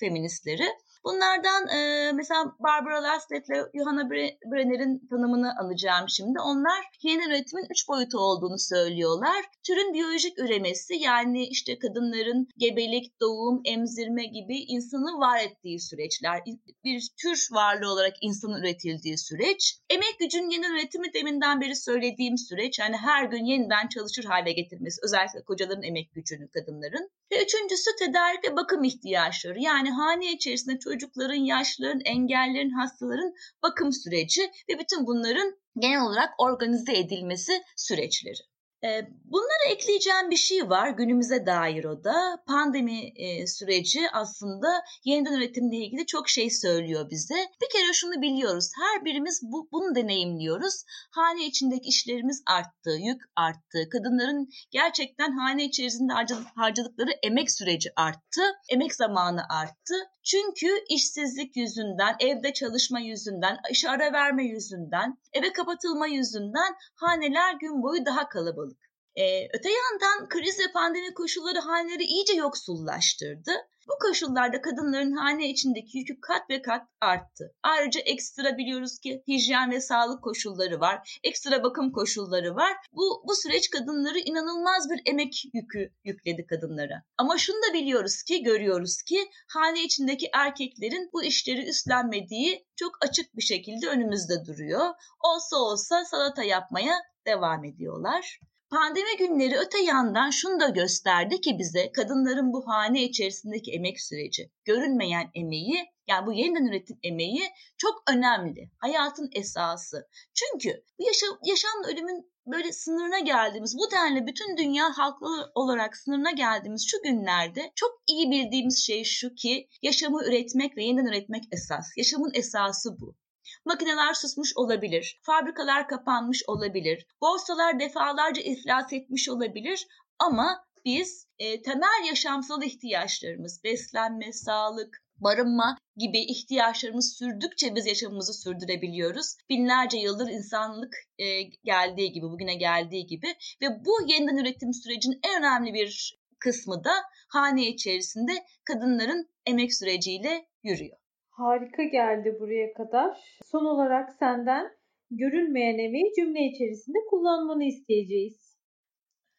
feministleri. 0.00 0.68
Bunlardan 1.04 1.68
e, 1.68 2.12
mesela 2.12 2.54
Barbara 2.58 3.02
Laslet 3.02 3.48
ile 3.48 3.64
Johanna 3.74 4.10
Brenner'in 4.50 5.06
tanımını 5.10 5.52
alacağım 5.60 6.08
şimdi. 6.08 6.40
Onlar 6.40 6.84
yeni 7.02 7.24
üretimin 7.28 7.66
üç 7.70 7.88
boyutu 7.88 8.18
olduğunu 8.18 8.58
söylüyorlar. 8.58 9.44
Türün 9.66 9.94
biyolojik 9.94 10.38
üremesi 10.38 10.94
yani 10.94 11.46
işte 11.46 11.78
kadınların 11.78 12.48
gebelik, 12.58 13.20
doğum, 13.20 13.60
emzirme 13.64 14.24
gibi 14.24 14.56
insanı 14.58 15.18
var 15.18 15.38
ettiği 15.40 15.80
süreçler. 15.80 16.40
Bir 16.84 17.08
tür 17.22 17.48
varlığı 17.52 17.92
olarak 17.92 18.14
insanın 18.20 18.60
üretildiği 18.60 19.18
süreç. 19.18 19.78
Emek 19.90 20.18
gücünün 20.18 20.50
yeni 20.50 20.66
üretimi 20.66 21.14
deminden 21.14 21.60
beri 21.60 21.76
söylediğim 21.76 22.38
süreç. 22.38 22.78
Yani 22.78 22.96
her 22.96 23.24
gün 23.24 23.44
yeniden 23.44 23.88
çalışır 23.88 24.24
hale 24.24 24.52
getirmesi. 24.52 25.00
Özellikle 25.04 25.42
kocaların 25.42 25.82
emek 25.82 26.12
gücünü 26.14 26.48
kadınların. 26.50 27.10
Ve 27.32 27.44
üçüncüsü 27.44 27.90
tedarik 27.98 28.44
ve 28.44 28.56
bakım 28.56 28.84
ihtiyaçları. 28.84 29.60
Yani 29.60 29.90
hane 29.90 30.32
içerisinde 30.32 30.78
çocukların, 30.78 31.44
yaşlıların, 31.44 32.00
engellerin, 32.04 32.70
hastaların 32.70 33.34
bakım 33.62 33.92
süreci 33.92 34.42
ve 34.42 34.78
bütün 34.78 35.06
bunların 35.06 35.56
genel 35.78 36.02
olarak 36.02 36.30
organize 36.38 36.98
edilmesi 36.98 37.52
süreçleri. 37.76 38.51
Ee, 38.84 39.08
bunlara 39.24 39.72
ekleyeceğim 39.72 40.30
bir 40.30 40.36
şey 40.36 40.70
var 40.70 40.88
günümüze 40.88 41.46
dair 41.46 41.84
o 41.84 42.04
da. 42.04 42.42
Pandemi 42.46 43.12
e, 43.16 43.46
süreci 43.46 44.00
aslında 44.12 44.84
yeniden 45.04 45.32
üretimle 45.32 45.76
ilgili 45.76 46.06
çok 46.06 46.28
şey 46.28 46.50
söylüyor 46.50 47.10
bize. 47.10 47.34
Bir 47.34 47.68
kere 47.72 47.92
şunu 47.92 48.22
biliyoruz. 48.22 48.70
Her 48.80 49.04
birimiz 49.04 49.40
bu, 49.42 49.68
bunu 49.72 49.94
deneyimliyoruz. 49.94 50.84
Hane 51.10 51.46
içindeki 51.46 51.88
işlerimiz 51.88 52.42
arttı, 52.46 52.90
yük 52.90 53.22
arttı. 53.36 53.88
Kadınların 53.92 54.48
gerçekten 54.70 55.32
hane 55.32 55.64
içerisinde 55.64 56.12
harcadıkları 56.56 57.10
emek 57.22 57.50
süreci 57.50 57.90
arttı. 57.96 58.42
Emek 58.70 58.94
zamanı 58.94 59.42
arttı. 59.48 59.94
Çünkü 60.24 60.66
işsizlik 60.88 61.56
yüzünden, 61.56 62.16
evde 62.20 62.52
çalışma 62.52 63.00
yüzünden, 63.00 63.58
işe 63.70 63.90
ara 63.90 64.12
verme 64.12 64.44
yüzünden, 64.44 65.18
eve 65.32 65.52
kapatılma 65.52 66.06
yüzünden 66.06 66.74
haneler 66.94 67.54
gün 67.60 67.82
boyu 67.82 68.06
daha 68.06 68.28
kalabalık. 68.28 68.71
Ee, 69.16 69.48
öte 69.52 69.68
yandan 69.70 70.28
kriz 70.28 70.58
ve 70.58 70.72
pandemi 70.72 71.14
koşulları 71.14 71.58
haneleri 71.58 72.04
iyice 72.04 72.34
yoksullaştırdı. 72.34 73.52
Bu 73.88 73.92
koşullarda 74.08 74.60
kadınların 74.60 75.12
hane 75.12 75.50
içindeki 75.50 75.98
yükü 75.98 76.20
kat 76.20 76.50
ve 76.50 76.62
kat 76.62 76.82
arttı. 77.00 77.54
Ayrıca 77.62 78.00
ekstra 78.00 78.58
biliyoruz 78.58 78.98
ki 78.98 79.22
hijyen 79.28 79.70
ve 79.70 79.80
sağlık 79.80 80.24
koşulları 80.24 80.80
var, 80.80 81.20
ekstra 81.24 81.62
bakım 81.62 81.92
koşulları 81.92 82.56
var. 82.56 82.76
Bu, 82.92 83.24
bu 83.28 83.36
süreç 83.36 83.70
kadınları 83.70 84.18
inanılmaz 84.18 84.90
bir 84.90 85.02
emek 85.06 85.44
yükü 85.54 85.92
yükledi 86.04 86.46
kadınlara. 86.46 87.02
Ama 87.16 87.38
şunu 87.38 87.56
da 87.56 87.74
biliyoruz 87.74 88.22
ki, 88.22 88.42
görüyoruz 88.42 89.02
ki 89.02 89.30
hane 89.48 89.84
içindeki 89.84 90.30
erkeklerin 90.32 91.10
bu 91.12 91.22
işleri 91.22 91.68
üstlenmediği 91.68 92.66
çok 92.76 92.92
açık 93.00 93.36
bir 93.36 93.42
şekilde 93.42 93.88
önümüzde 93.88 94.44
duruyor. 94.46 94.94
Olsa 95.24 95.56
olsa 95.56 96.04
salata 96.04 96.42
yapmaya 96.42 96.94
devam 97.26 97.64
ediyorlar. 97.64 98.40
Pandemi 98.72 99.16
günleri 99.18 99.56
öte 99.58 99.78
yandan 99.78 100.30
şunu 100.30 100.60
da 100.60 100.68
gösterdi 100.68 101.40
ki 101.40 101.58
bize 101.58 101.92
kadınların 101.92 102.52
bu 102.52 102.68
hane 102.68 103.02
içerisindeki 103.02 103.72
emek 103.72 104.00
süreci, 104.00 104.50
görünmeyen 104.64 105.30
emeği 105.34 105.84
yani 106.06 106.26
bu 106.26 106.32
yeniden 106.32 106.66
üretim 106.66 106.98
emeği 107.02 107.42
çok 107.78 108.02
önemli. 108.10 108.70
Hayatın 108.78 109.30
esası. 109.32 110.08
Çünkü 110.34 110.84
bu 110.98 111.02
yaşam, 111.06 111.38
yaşamla 111.44 111.88
ölümün 111.88 112.32
böyle 112.46 112.72
sınırına 112.72 113.18
geldiğimiz, 113.18 113.76
bu 113.78 113.90
denli 113.90 114.26
bütün 114.26 114.56
dünya 114.56 114.98
halkları 114.98 115.50
olarak 115.54 115.96
sınırına 115.96 116.30
geldiğimiz 116.30 116.86
şu 116.90 117.02
günlerde 117.02 117.72
çok 117.74 118.02
iyi 118.06 118.30
bildiğimiz 118.30 118.78
şey 118.86 119.04
şu 119.04 119.34
ki 119.34 119.68
yaşamı 119.82 120.24
üretmek 120.24 120.76
ve 120.76 120.84
yeniden 120.84 121.06
üretmek 121.06 121.44
esas. 121.52 121.86
Yaşamın 121.96 122.30
esası 122.34 123.00
bu. 123.00 123.16
Makineler 123.64 124.14
susmuş 124.14 124.52
olabilir, 124.56 125.20
fabrikalar 125.22 125.88
kapanmış 125.88 126.42
olabilir, 126.46 127.06
borsalar 127.20 127.80
defalarca 127.80 128.42
iflas 128.42 128.92
etmiş 128.92 129.28
olabilir 129.28 129.86
ama 130.18 130.64
biz 130.84 131.26
e, 131.38 131.62
temel 131.62 132.06
yaşamsal 132.06 132.62
ihtiyaçlarımız, 132.62 133.64
beslenme, 133.64 134.32
sağlık, 134.32 135.02
barınma 135.16 135.78
gibi 135.96 136.18
ihtiyaçlarımız 136.18 137.16
sürdükçe 137.18 137.74
biz 137.74 137.86
yaşamımızı 137.86 138.34
sürdürebiliyoruz. 138.34 139.36
Binlerce 139.50 139.98
yıldır 139.98 140.28
insanlık 140.28 140.94
e, 141.18 141.42
geldiği 141.42 142.12
gibi, 142.12 142.26
bugüne 142.26 142.54
geldiği 142.54 143.06
gibi 143.06 143.34
ve 143.62 143.84
bu 143.84 143.92
yeniden 144.06 144.36
üretim 144.36 144.72
sürecinin 144.72 145.20
en 145.22 145.38
önemli 145.38 145.74
bir 145.74 146.18
kısmı 146.38 146.84
da 146.84 146.92
hane 147.28 147.66
içerisinde 147.68 148.32
kadınların 148.64 149.28
emek 149.46 149.74
süreciyle 149.74 150.46
yürüyor. 150.62 151.01
Harika 151.32 151.82
geldi 151.82 152.36
buraya 152.40 152.74
kadar. 152.74 153.38
Son 153.44 153.64
olarak 153.64 154.12
senden 154.18 154.66
görünmeyen 155.10 155.78
emeği 155.78 156.12
cümle 156.16 156.40
içerisinde 156.40 156.98
kullanmanı 157.10 157.64
isteyeceğiz. 157.64 158.58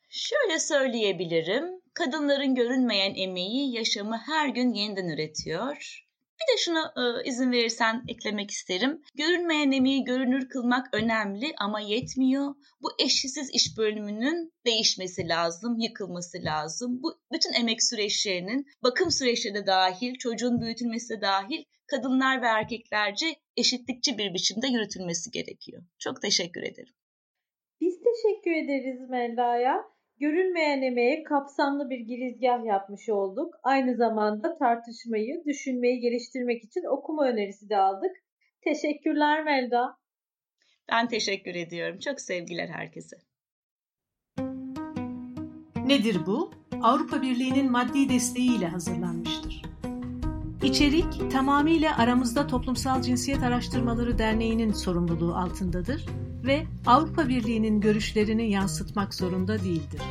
Şöyle 0.09 0.59
söyleyebilirim. 0.59 1.81
Kadınların 1.93 2.55
görünmeyen 2.55 3.15
emeği 3.15 3.75
yaşamı 3.75 4.17
her 4.17 4.47
gün 4.47 4.73
yeniden 4.73 5.07
üretiyor. 5.07 6.03
Bir 6.41 6.53
de 6.53 6.57
şunu 6.57 6.79
e, 6.79 7.29
izin 7.29 7.51
verirsen 7.51 8.03
eklemek 8.07 8.51
isterim. 8.51 9.01
Görünmeyen 9.15 9.71
emeği 9.71 10.03
görünür 10.03 10.49
kılmak 10.49 10.93
önemli 10.93 11.53
ama 11.57 11.79
yetmiyor. 11.79 12.55
Bu 12.81 12.89
eşsiz 12.99 13.49
iş 13.53 13.77
bölümünün 13.77 14.53
değişmesi 14.65 15.27
lazım, 15.27 15.77
yıkılması 15.79 16.37
lazım. 16.43 17.03
Bu 17.03 17.19
bütün 17.31 17.53
emek 17.53 17.83
süreçlerinin, 17.83 18.65
bakım 18.83 19.11
süreçleri 19.11 19.55
de 19.55 19.65
dahil, 19.67 20.15
çocuğun 20.15 20.61
büyütülmesi 20.61 21.09
de 21.09 21.21
dahil 21.21 21.63
kadınlar 21.93 22.41
ve 22.41 22.45
erkeklerce 22.45 23.25
eşitlikçi 23.57 24.17
bir 24.17 24.33
biçimde 24.33 24.67
yürütülmesi 24.67 25.31
gerekiyor. 25.31 25.83
Çok 25.99 26.21
teşekkür 26.21 26.61
ederim. 26.61 26.93
Biz 27.81 27.99
teşekkür 27.99 28.51
ederiz 28.51 29.09
Melda'ya. 29.09 29.83
Görünmeyen 30.19 30.81
emeğe 30.81 31.23
kapsamlı 31.23 31.89
bir 31.89 31.99
girizgah 31.99 32.65
yapmış 32.65 33.09
olduk. 33.09 33.53
Aynı 33.63 33.95
zamanda 33.95 34.57
tartışmayı, 34.57 35.43
düşünmeyi 35.45 35.99
geliştirmek 35.99 36.63
için 36.63 36.83
okuma 36.97 37.27
önerisi 37.27 37.69
de 37.69 37.77
aldık. 37.77 38.11
Teşekkürler 38.61 39.43
Melda. 39.43 39.97
Ben 40.91 41.07
teşekkür 41.07 41.55
ediyorum. 41.55 41.99
Çok 41.99 42.21
sevgiler 42.21 42.67
herkese. 42.67 43.15
Nedir 45.85 46.17
bu? 46.25 46.51
Avrupa 46.81 47.21
Birliği'nin 47.21 47.71
maddi 47.71 48.09
desteğiyle 48.09 48.67
hazırlanmıştır. 48.67 49.72
İçerik 50.63 51.31
tamamıyla 51.31 51.97
Aramızda 51.97 52.47
Toplumsal 52.47 53.01
Cinsiyet 53.01 53.43
Araştırmaları 53.43 54.17
Derneği'nin 54.17 54.71
sorumluluğu 54.71 55.35
altındadır 55.35 56.05
ve 56.43 56.65
Avrupa 56.85 57.29
Birliği'nin 57.29 57.81
görüşlerini 57.81 58.51
yansıtmak 58.51 59.13
zorunda 59.13 59.59
değildir. 59.59 60.01